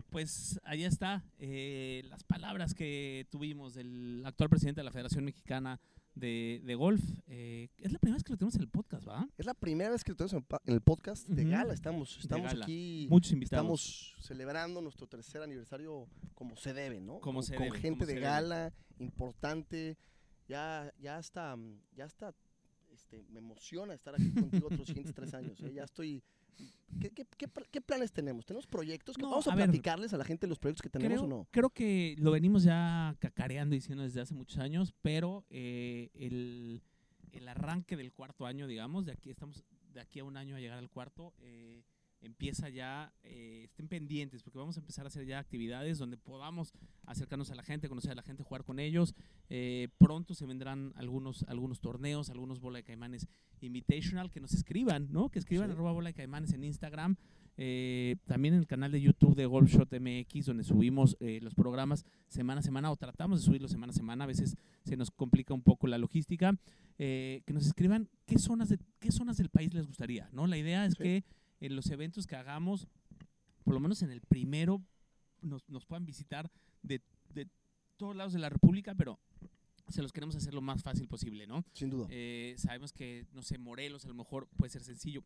[0.09, 5.79] Pues ahí está, eh, las palabras que tuvimos del actual presidente de la Federación Mexicana
[6.15, 7.01] de, de Golf.
[7.27, 9.27] Eh, es la primera vez que lo tenemos en el podcast, ¿va?
[9.37, 11.73] Es la primera vez que lo tenemos en, el podcast de gala.
[11.73, 12.65] Estamos, estamos gala.
[12.65, 13.07] aquí.
[13.09, 13.61] Muchos invitados.
[13.61, 17.19] Estamos celebrando nuestro tercer aniversario como se debe, ¿no?
[17.19, 18.25] Como con, se con debe, gente de debe.
[18.25, 19.97] gala, importante.
[20.47, 21.57] Ya, ya está,
[21.95, 22.33] ya está.
[22.91, 25.61] Este, me emociona estar aquí contigo otros siguientes tres años.
[25.61, 25.71] ¿eh?
[25.73, 26.21] Ya estoy.
[26.99, 28.45] ¿Qué, qué, qué pl- qué planes tenemos?
[28.45, 29.17] ¿Tenemos proyectos?
[29.17, 31.27] No, ¿Vamos a, a ver, platicarles a la gente los proyectos que tenemos creo, o
[31.27, 31.47] no?
[31.51, 36.81] creo que lo venimos ya cacareando y diciendo desde hace muchos años, pero eh, el,
[37.31, 40.59] el arranque del cuarto año, digamos, de aquí estamos de aquí a un año a
[40.59, 41.81] llegar al cuarto, eh,
[42.21, 46.71] empieza ya, eh, estén pendientes, porque vamos a empezar a hacer ya actividades donde podamos
[47.05, 49.15] acercarnos a la gente, conocer a la gente, jugar con ellos.
[49.49, 53.27] Eh, pronto se vendrán algunos, algunos torneos, algunos bola de caimanes
[53.59, 55.29] invitational, que nos escriban, ¿no?
[55.29, 55.73] Que escriban Sí.
[55.73, 57.15] arroba bola de caimanes en Instagram.
[57.57, 62.05] Eh, también en el canal de YouTube de Golf Shot MX, donde subimos los programas
[62.27, 64.23] semana a semana o tratamos de subirlos semana a semana.
[64.23, 66.55] A veces se nos complica un poco la logística.
[66.97, 70.29] Que nos escriban qué zonas, de, qué zonas del país les gustaría.
[70.31, 70.47] ¿no?
[70.47, 71.03] La idea es Sí.
[71.03, 71.23] que
[71.61, 72.87] en los eventos que hagamos,
[73.63, 74.81] por lo menos en el primero,
[75.41, 76.51] nos, nos puedan visitar
[76.83, 77.01] de,
[77.33, 77.47] de
[77.97, 79.19] todos lados de la República, pero
[79.87, 81.63] se los queremos hacer lo más fácil posible, ¿no?
[81.73, 82.07] Sin duda.
[82.09, 85.23] Eh, sabemos que, no sé, Morelos a lo mejor puede ser sencillo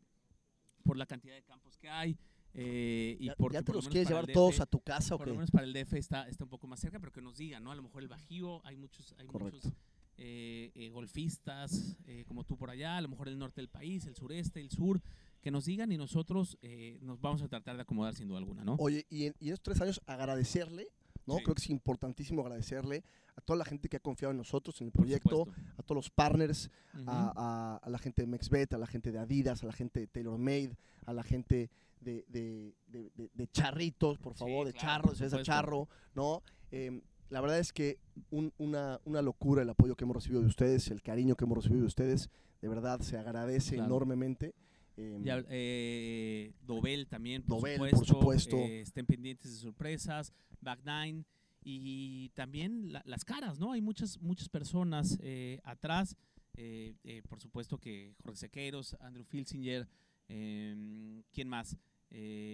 [0.83, 2.17] por la cantidad de campos que hay.
[2.53, 5.15] eh, y ¿Ya, porque ya te por lo los quieres llevar todos a tu casa
[5.15, 5.31] o por qué?
[5.31, 7.63] lo menos para el DF está, está un poco más cerca, pero que nos digan,
[7.63, 7.71] ¿no?
[7.71, 9.55] A lo mejor el Bajío, hay muchos, hay Correcto.
[9.57, 9.73] muchos
[10.17, 14.05] eh, eh, golfistas eh, como tú por allá, a lo mejor el norte del país,
[14.05, 15.01] el sureste, el sur,
[15.45, 18.63] que nos digan y nosotros eh, nos vamos a tratar de acomodar sin duda alguna,
[18.63, 18.77] ¿no?
[18.79, 20.87] Oye, y en, y en estos tres años agradecerle,
[21.27, 21.35] ¿no?
[21.37, 21.43] Sí.
[21.43, 23.03] Creo que es importantísimo agradecerle
[23.35, 26.09] a toda la gente que ha confiado en nosotros, en el proyecto, a todos los
[26.09, 26.71] partners,
[27.05, 29.99] a, a- a la gente de MexBet, a la gente de Adidas, a la gente
[29.99, 30.75] de TaylorMade,
[31.05, 31.69] a la gente
[32.01, 35.43] de, de- de- de- de Charritos, por Sí, favor, de claro, Charro, de.
[35.43, 36.41] Charro, ¿no?
[36.71, 37.99] Em, la verdad es que
[38.31, 41.57] un- una, una locura el apoyo que hemos recibido de ustedes, el cariño que hemos
[41.57, 42.31] recibido de ustedes,
[42.63, 43.85] de verdad se agradece Claro.
[43.89, 44.55] enormemente.
[44.97, 48.13] Em, Ya, eh, Dobel también, por Dobel, por supuesto.
[48.19, 48.55] supuesto.
[48.57, 50.31] eh, estén pendientes de sorpresas,
[50.61, 51.25] Back Nine
[51.63, 53.71] y también la- las caras, ¿no?
[53.73, 56.15] Hay muchas, muchas personas eh, atrás.
[56.57, 59.85] eh, por supuesto que Jorge Sequeiros, Andrew Filsinger,
[60.29, 61.75] em, ¿quién más?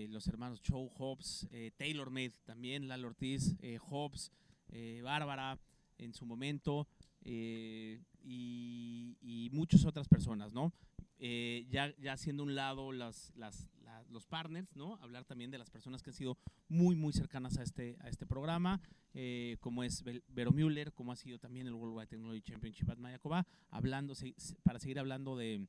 [0.09, 3.55] Los hermanos Joe Hobbs, Taylor Made también, Lalo Ortiz,
[3.89, 4.31] Hobbs,
[5.03, 5.59] Bárbara
[5.99, 6.87] en su momento
[7.23, 10.73] y, y muchas otras personas, ¿no?
[11.21, 14.95] Eh, ya, ya haciendo un lado las, las, la- los partners, ¿no?
[15.01, 18.25] Hablar también de las personas que han sido muy, muy cercanas a este, a este
[18.25, 18.81] programa,
[19.13, 23.45] eh, como es Vero Müller, como ha sido también el Worldwide Technology Championship at Mayacoba,
[23.69, 24.13] hablando,
[24.63, 25.67] para seguir hablando de,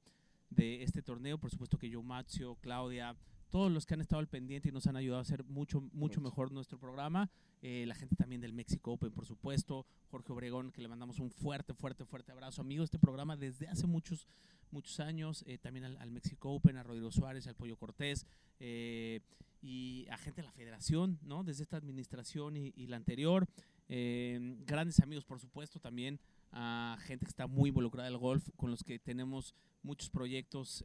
[0.51, 3.15] de este torneo, por supuesto que Joe Mazio, Claudia,
[3.51, 6.21] todos los que han estado al pendiente y nos han ayudado a hacer mucho, mucho
[6.23, 7.31] mejor nuestro programa.
[7.61, 9.85] eh, la gente también del Mexico Open, por supuesto.
[10.11, 12.63] Jorge Obregón, que le mandamos un fuerte, fuerte, fuerte abrazo.
[12.63, 14.27] Amigo este programa desde hace muchos,
[14.73, 15.45] muchos años.
[15.47, 18.27] eh, también al, al Mexico Open, a Rodrigo Suárez, al Pollo Cortés.
[18.61, 19.21] eh,
[19.65, 21.45] y a gente de la federación, ¿no?
[21.45, 23.47] Desde esta administración y, la anterior.
[23.89, 26.19] eh, grandes amigos, por supuesto, también
[26.51, 29.55] a gente que está muy involucrada en el golf, con los que tenemos
[29.85, 30.85] muchos proyectos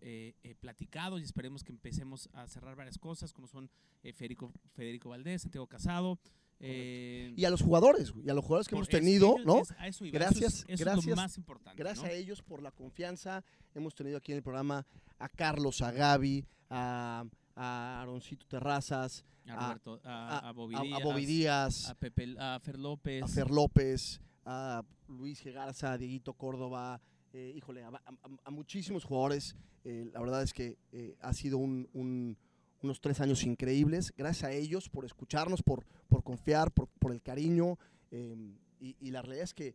[0.59, 3.69] platicados y esperemos que empecemos a cerrar varias cosas, como son
[4.13, 6.19] Federico, Federico Valdés, Santiago Casado.
[6.59, 9.61] Eh, Y a los jugadores, y a los jugadores que hemos tenido, ellos- ¿no?
[9.61, 11.77] es- a eso iba, eso es- Gracias, eso es lo gracias, más importante.
[11.83, 12.11] Gracias ¿no?
[12.11, 13.43] a ellos por la confianza.
[13.75, 14.85] Hemos tenido aquí en el programa
[15.19, 17.23] a Carlos, a Gaby, a,
[17.55, 22.77] a Aaroncito Terrazas, A Roberto, a, a, Bobby a, Bobby Díaz, a Pepe, a Fer
[22.79, 23.23] López.
[23.23, 25.53] a Fer López, a Luis G.
[25.53, 26.99] Garza, a Dieguito Córdoba,
[27.33, 29.55] eh, híjole, a muchísimos jugadores.
[29.85, 32.37] Eh, la verdad es que eh, ha sido un- un-
[32.84, 34.13] unos tres años increíbles.
[34.17, 37.78] Gracias a ellos por escucharnos, por, por confiar, por, por el cariño.
[38.11, 38.36] eh,
[38.80, 39.73] y, y la realidad es que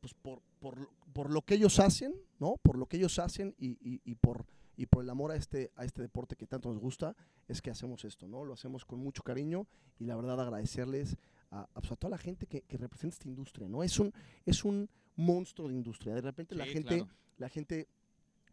[0.00, 2.56] pues por, por, por lo que ellos hacen, ¿no?
[2.56, 4.44] Por lo que ellos hacen y, y- y por,
[4.76, 7.14] y por el amor a este, a este deporte que tanto nos gusta,
[7.46, 8.44] es que hacemos esto, ¿no?
[8.44, 9.68] Lo hacemos con mucho cariño
[10.00, 11.16] y la verdad agradecerles
[11.52, 13.84] a, a, pues, toda la gente que, que representa esta industria, ¿no?
[13.84, 14.12] Es un,
[14.44, 16.14] es un monstruo de industria.
[16.14, 17.08] De repente la Sí, gente, claro.
[17.38, 17.86] la gente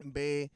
[0.04, 0.52] ve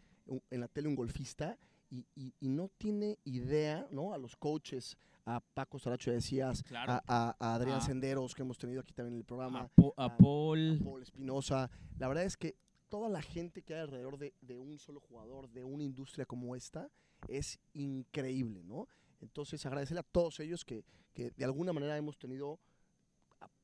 [0.51, 1.57] en la tele un golfista
[1.93, 4.13] y, y- y no tiene idea, ¿no?
[4.13, 6.99] A los coaches, a Paco Saracho decías, Claro.
[7.07, 7.85] a, Adrián Ah.
[7.85, 10.79] Senderos, que hemos tenido aquí también en el programa, A, Po- a a- Paul.
[10.81, 11.69] a Paul Espinosa.
[11.99, 12.55] La verdad es que
[12.89, 16.55] toda la gente que hay alrededor de, de un solo jugador, de una industria como
[16.55, 16.89] esta,
[17.27, 18.87] es increíble, ¿no?
[19.21, 20.83] Entonces, agradecerle a todos ellos que,
[21.13, 22.59] que de alguna manera hemos tenido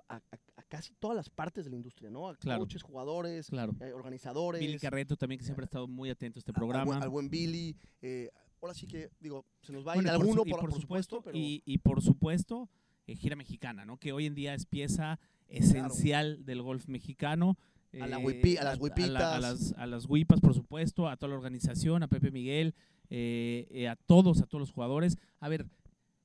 [0.07, 0.21] a
[0.69, 2.29] casi todas las partes de la industria, ¿no?
[2.29, 2.59] A Claro.
[2.61, 3.75] coaches, jugadores, Claro.
[3.81, 4.61] eh, organizadores.
[4.61, 6.97] Billy Carreto también, que siempre ha estado muy atento a este a- al programa.
[6.99, 7.75] Al, buen Billy.
[8.01, 8.29] eh,
[8.61, 10.81] ahora sí que, digo, se nos va a Bueno, ir por alguno, su- por, por
[10.81, 12.69] supuesto, pero y, y por supuesto,
[13.07, 13.97] eh, gira mexicana, ¿no?
[13.97, 17.57] Que hoy en día es pieza esencial del golf mexicano.
[17.99, 19.41] A la eh, huipi- a las a- a, huipitas.
[19.41, 22.75] las, a las huipas, por supuesto, a toda la organización, a Pepe Miguel,
[23.11, 25.17] a todos, a todos los jugadores.
[25.39, 25.65] A ver,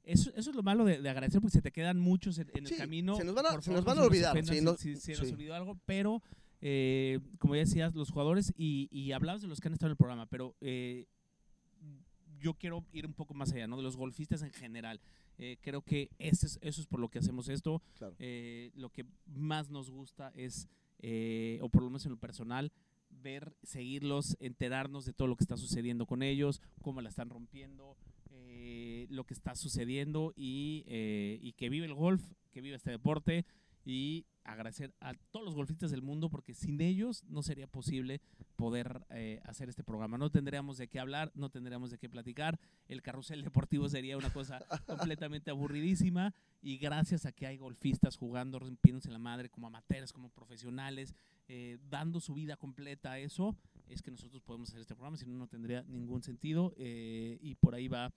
[0.04, 2.66] eso, eso es lo malo de, de agradecer porque se te quedan muchos en, en
[2.66, 3.16] Sí, el camino.
[3.16, 5.32] se nos van a- se nos van a olvidar, sí, si- no- si, si nos
[5.32, 6.22] olvidó algo, pero
[6.60, 9.92] eh, como ya decías, los jugadores y, y hablabas de los que han estado en
[9.92, 11.06] el programa, pero eh,
[12.40, 13.76] yo quiero ir un poco más allá, ¿no?
[13.76, 15.00] De los golfistas en general.
[15.38, 17.82] Eh, creo que ese es, eso es por lo que hacemos esto.
[17.98, 18.14] Claro.
[18.18, 20.68] Eh, lo que más nos gusta es,
[21.00, 22.70] eh, o por lo menos en lo personal,
[23.10, 27.96] ver, seguirlos, enterarnos de todo lo que está sucediendo con ellos, cómo la están rompiendo,
[28.56, 32.92] eh, lo que está sucediendo y, eh, y que vive el golf, que vive este
[32.92, 33.44] deporte
[33.84, 38.20] y agradecer a todos los golfistas del mundo porque sin ellos no sería posible
[38.54, 40.18] poder eh, hacer este programa.
[40.18, 42.60] No tendríamos de qué hablar, no tendríamos de qué platicar.
[42.86, 46.32] El carrusel deportivo sería una cosa completamente aburridísima
[46.62, 51.14] y gracias a que hay golfistas jugando, rompiéndose la madre como amateurs, como profesionales,
[51.48, 53.56] eh, dando su vida completa a eso,
[53.88, 57.54] es que nosotros podemos hacer este programa, si no, no tendría ningún sentido eh, y
[57.56, 58.12] por ahí va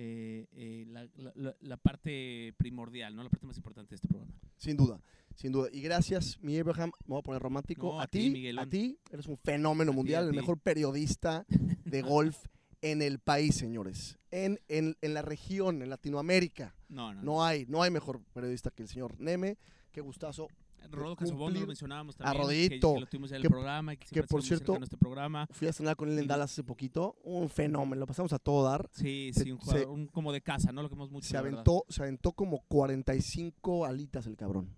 [0.00, 3.24] eh, eh, la, la- la- la parte primordial, ¿no?
[3.24, 4.32] la parte más importante de este programa.
[4.56, 5.00] Sin duda,
[5.34, 5.68] sin duda.
[5.72, 7.88] Y gracias, mi Abraham, me voy a poner romántico.
[7.94, 8.64] No, a, a ti, Miguelón.
[8.64, 11.44] a ti, eres un fenómeno A mundial, el mejor periodista
[11.84, 12.46] de golf
[12.80, 14.18] en el país, señores.
[14.30, 16.76] En, en, en la región, en Latinoamérica.
[16.88, 19.58] No, no, No hay, no hay mejor periodista que el señor Neme.
[19.90, 20.46] Qué gustazo.
[20.90, 22.42] Rodo Casobón lo mencionábamos a también.
[22.44, 24.96] Rodito, Que, que lo tuvimos en el que- programa que, que por cierto- a este
[24.96, 25.46] programa.
[25.50, 27.16] Fui a cenar con él en Dallas hace poquito.
[27.24, 28.00] Un fenómeno.
[28.00, 28.88] Lo pasamos a todo dar.
[28.92, 30.82] Sí, Se- sí, un se- jugador un como de casa, ¿no?
[30.82, 31.28] Lo que hemos mucho.
[31.28, 34.74] Se aventó, se aventó como 45 alitas el cabrón.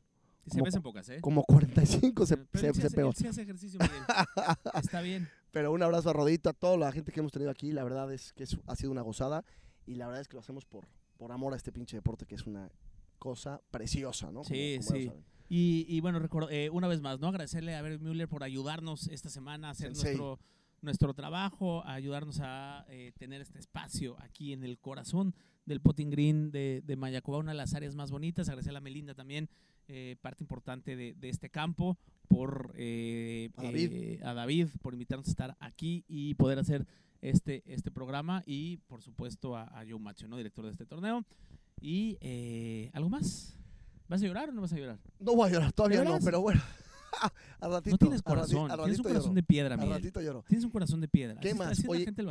[0.47, 1.21] Y se como- ves en pocas, ¿eh?
[1.21, 3.13] Como 45 se, Pero se, se pegó.
[3.13, 4.03] sí hace ejercicio, Miguel.
[4.83, 5.29] Está bien.
[5.53, 7.73] Pero un abrazo a Rodito, a toda la gente que hemos tenido aquí.
[7.73, 9.45] La verdad es que es- ha sido una gozada.
[9.87, 10.87] Y la verdad es que lo hacemos por,
[11.19, 12.71] por amor a este pinche deporte, que es una
[13.19, 14.43] cosa preciosa, ¿no?
[14.43, 15.13] Como- Sí, como ya sí.
[15.53, 17.27] Y, y bueno, recor- eh, una vez más, ¿no?
[17.27, 20.17] Agradecerle a Bert Müller por ayudarnos esta semana a hacer Sensei.
[20.17, 20.39] nuestro,
[20.81, 25.35] nuestro trabajo, a ayudarnos a eh, tener este espacio aquí en el corazón
[25.67, 28.49] del Potting Green de, de Mayacoba, una de las áreas más bonitas.
[28.49, 29.49] Agradecerle a Melinda también,
[29.89, 31.99] eh, parte importante de, de este campo,
[32.29, 33.91] por eh, A David.
[33.93, 36.87] eh, a David, por invitarnos a estar aquí y poder hacer
[37.23, 38.45] este, este programa.
[38.47, 40.37] Y por supuesto a, a Joe Macho, ¿no?
[40.37, 41.25] director de este torneo.
[41.81, 43.57] Y eh, algo más.
[44.11, 44.99] ¿Vas a llorar o no vas a llorar?
[45.21, 46.61] No voy a llorar, todavía ¿De no, pero bueno.
[47.61, 47.91] a ratito.
[47.95, 49.35] No tienes a corazón, a tienes un ratito corazón lloro.
[49.35, 49.95] de piedra, A Miguel.
[49.95, 50.45] ratito lloro.
[50.49, 51.41] Tienes un corazón de piedra.
[51.41, 51.81] ¿Qué más?
[51.89, 52.25] Oye, gente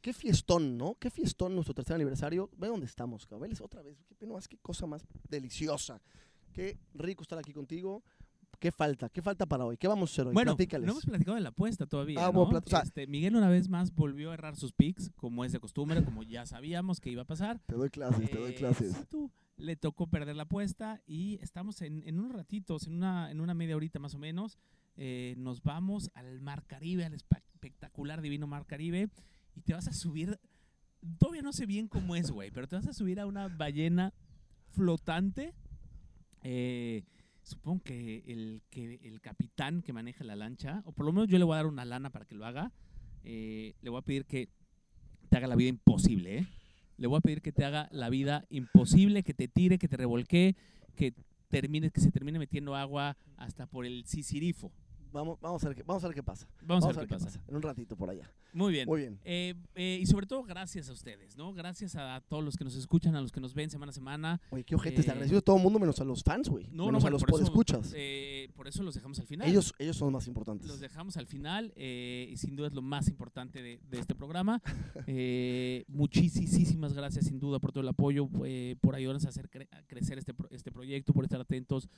[0.00, 0.96] ¿qué, fiestón, ¿no?
[0.98, 2.50] Qué fiestón nuestro tercer aniversario.
[2.56, 3.42] Ve dónde estamos, cabrón.
[3.42, 3.96] Veles otra vez.
[4.08, 6.00] Qué, pena más, qué cosa más deliciosa.
[6.52, 8.04] Qué rico estar aquí contigo.
[8.60, 9.08] ¿Qué falta?
[9.08, 9.76] ¿Qué falta para hoy?
[9.76, 10.34] ¿Qué vamos a hacer hoy?
[10.34, 10.86] Bueno, Platícales.
[10.86, 12.24] no hemos platicado de la apuesta todavía.
[12.24, 12.42] Ah, ¿no?
[12.42, 15.58] o sea- Este, Miguel una vez más volvió a errar sus picks, como es de
[15.60, 17.60] costumbre, como ya sabíamos que iba a pasar.
[17.66, 18.94] Te doy clases, te doy Eh, clases.
[19.10, 23.40] tú, le tocó perder la apuesta y estamos en, en unos ratitos, en una, en
[23.40, 24.58] una media horita más o menos,
[24.96, 29.08] eh, nos vamos al Mar Caribe, al espectacular divino Mar Caribe
[29.54, 30.38] y te vas a subir,
[31.18, 34.12] todavía no sé bien cómo es, güey, pero te vas a subir a una ballena
[34.70, 35.54] flotante.
[36.42, 37.04] eh,
[37.42, 41.38] supongo que el, que el capitán que maneja la lancha, o por lo menos yo
[41.38, 42.72] le voy a dar una lana para que lo haga,
[43.22, 44.48] eh, le voy a pedir que
[45.28, 46.46] te haga la vida imposible, ¿eh?
[46.96, 49.96] Le voy a pedir que te haga la vida imposible, que te tire, que te
[49.96, 50.56] revolque,
[50.94, 51.14] que
[51.48, 54.72] termine, que se termine metiendo agua hasta por el sisirifo.
[55.14, 56.46] Vamos, vamos, a ver qué, vamos a ver qué pasa.
[56.62, 57.40] Vamos, a ver qué pasa.
[57.46, 58.28] En un ratito por allá.
[58.52, 58.86] Muy bien.
[58.88, 59.20] Muy bien.
[59.24, 61.52] Eh, eh, y sobre todo gracias a ustedes, ¿no?
[61.54, 64.40] Gracias a todos los que nos escuchan, a los que nos ven semana a semana.
[64.50, 66.66] Oye, qué ojetes, Eh, agradecido a todo el mundo menos a los fans, güey.
[66.72, 67.92] No, menos no, a los podescuchas.
[67.96, 69.48] eh, por eso los dejamos al final.
[69.48, 70.66] ellos, ellos son los más importantes.
[70.68, 74.14] Los dejamos al final eh, y sin duda es lo más importante de, de este
[74.14, 74.60] programa.
[75.06, 79.68] Eh, muchísimas gracias sin duda por todo el apoyo, eh, por ayudarnos a hacer cre-
[79.70, 81.88] a crecer este, pro- este proyecto, por estar atentos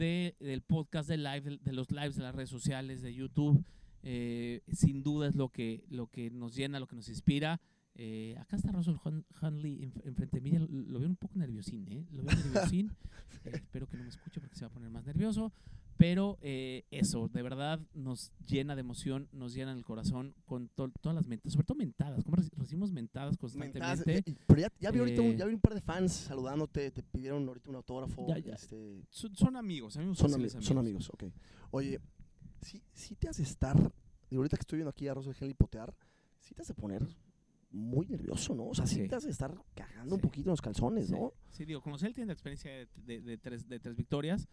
[0.00, 3.62] de, del podcast, del live, de los lives de las redes sociales, de YouTube.
[4.02, 7.60] Eh, sin duda es lo que, lo que nos llena, lo que nos inspira.
[8.02, 10.52] Eh, acá está Russell Hun- Hundley en- enfrente de mí.
[10.58, 12.06] Lo, veo un poco nerviosín, ¿eh?
[12.12, 12.90] Lo veo nerviosín.
[13.44, 15.50] Eh, espero que no me escuche porque se va a poner más nervioso.
[15.96, 20.90] Pero eh, eso, de verdad, nos llena de emoción, nos llena el corazón con to-
[21.00, 22.24] todas las mentadas, sobre todo mentadas.
[22.24, 24.30] Como reci- recibimos mentadas Mentadas, constantemente.
[24.30, 26.12] ya- y- pero ya, ya vi ahorita un, Eh, ya vi un par de fans
[26.12, 28.26] saludándote, te pidieron ahorita un autógrafo.
[28.28, 28.54] Ya, ya.
[28.54, 31.24] este, Son, son amigos, amigos son, ami- son amigos, ok.
[31.70, 31.98] Oye,
[32.62, 33.76] si, si te hace estar,
[34.30, 35.94] digo, ahorita que estoy viendo aquí a Russell Henley potear,
[36.38, 37.06] si te hace poner
[37.70, 38.66] muy nervioso, ¿no?
[38.68, 39.08] O sea, sí, Sí.
[39.08, 41.32] te hace estar cagando un poquito en los calzones, Sí, ¿no?
[41.50, 44.48] sí, digo, como él tiene la experiencia de, de- de tres, de tres victorias,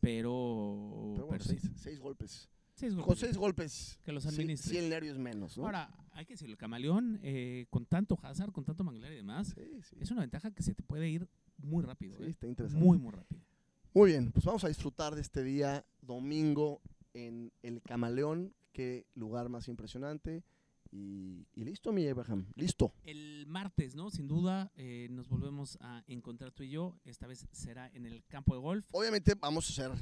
[0.00, 1.58] pero, Pero bueno, pero sí.
[1.58, 2.48] seis, seis golpes.
[2.74, 3.20] Seis Con golpes.
[3.20, 4.70] seis golpes, Que los administre.
[4.72, 5.64] sí el nervio es menos, ¿no?
[5.64, 9.54] Ahora, hay que decirlo, el camaleón, eh, con tanto Hazard, con tanto Manglar y demás,
[9.56, 9.96] sí, sí.
[10.00, 11.28] es una ventaja que se te puede ir
[11.58, 12.16] muy rápido.
[12.18, 12.30] Sí, ¿eh?
[12.30, 12.84] está interesante.
[12.84, 13.40] Muy, muy rápido.
[13.94, 16.82] Muy bien, pues vamos a disfrutar de este día domingo
[17.14, 18.52] en el Camaleón.
[18.72, 20.42] Qué lugar más impresionante.
[20.96, 22.46] Y, y listo, mi Abraham.
[22.54, 22.92] Listo.
[23.02, 24.10] El martes, ¿no?
[24.10, 26.96] Sin duda, eh, nos volvemos a encontrar tú y yo.
[27.04, 28.86] Esta vez será en el campo de golf.
[28.92, 29.98] Obviamente vamos a hacer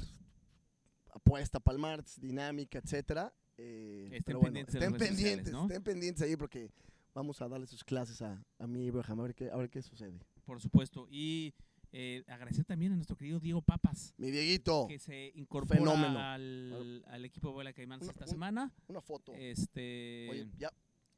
[1.11, 3.33] apuesta para el martes, dinámica, etcétera.
[3.57, 5.63] Eh, Estén bueno, pendientes estén pendientes, ¿no?
[5.63, 6.71] estén pendientes ahí porque
[7.13, 9.81] vamos a darle sus clases a, a mi Abraham a ver qué, a ver qué
[9.81, 10.19] sucede.
[10.45, 11.07] Por supuesto.
[11.09, 11.53] Y
[11.93, 16.19] eh, agradecer también a nuestro querido Diego Papas, Mi Dieguito, que se incorpora Fenómeno.
[16.19, 18.73] al, al equipo de Bola Una- esta semana.
[18.87, 19.31] una foto.
[19.35, 20.71] Este, Oye, ya,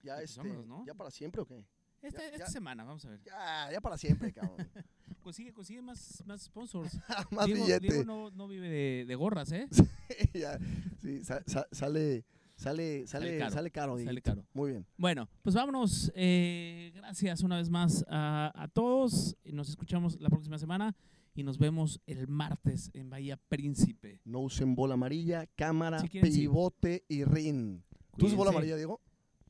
[0.04, 0.50] ya, pues este,
[0.86, 1.64] ya para siempre o qué?
[2.02, 3.22] esta, ya- esta ya- semana, vamos a ver.
[3.24, 4.58] Ya, ya para siempre, cabrón.
[5.24, 6.94] Consigue, consigue más, más sponsors.
[7.32, 7.66] Más Diego.
[7.80, 9.68] Diego no, no vive de, de gorras, ¿eh?
[10.36, 10.60] Ya,
[11.02, 13.92] sí, sa- sa- sale, sale, sale, Sale caro, sale caro.
[13.94, 14.32] sale Dieguito.
[14.32, 14.46] caro.
[14.54, 14.86] Muy bien.
[14.98, 16.12] Bueno, pues vámonos.
[16.16, 19.36] eh, gracias una vez más a, a todos.
[19.46, 20.96] Nos escuchamos la próxima semana
[21.34, 24.22] y nos vemos el martes en Bahía Príncipe.
[24.24, 26.40] No usen bola amarilla, cámara, Si quieren, sí.
[26.42, 27.84] pivote y rin.
[28.18, 29.02] ¿Tú usas bola amarilla, Diego?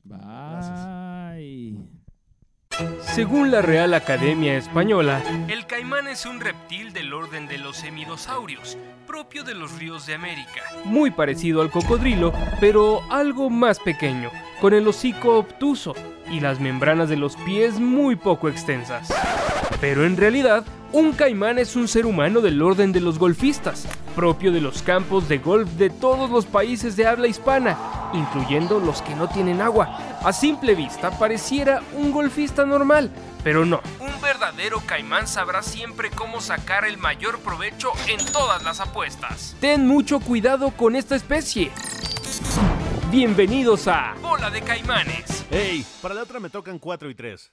[0.02, 1.78] Bye.
[3.00, 8.76] Según la Real Academia Española, el caimán es un reptil del orden de los hemidosaurios,
[9.06, 10.62] propio de los ríos de América.
[10.84, 15.94] Muy parecido al cocodrilo, pero algo más pequeño, con el hocico obtuso
[16.30, 19.08] y las membranas de los pies muy poco extensas.
[19.80, 24.52] Pero en realidad, un caimán es un ser humano del orden de los golfistas, propio
[24.52, 27.76] de los campos de golf de todos los países de habla hispana,
[28.14, 29.98] incluyendo los que no tienen agua.
[30.22, 33.10] A simple vista pareciera un golfista normal,
[33.44, 33.80] pero no.
[34.00, 39.54] Un verdadero caimán sabrá siempre cómo sacar el mayor provecho en todas las apuestas.
[39.60, 41.70] Ten mucho cuidado con esta especie.
[43.10, 45.46] Bienvenidos a Bola de Caimanes.
[45.48, 47.52] Hey, para la otra me tocan 4 y 3.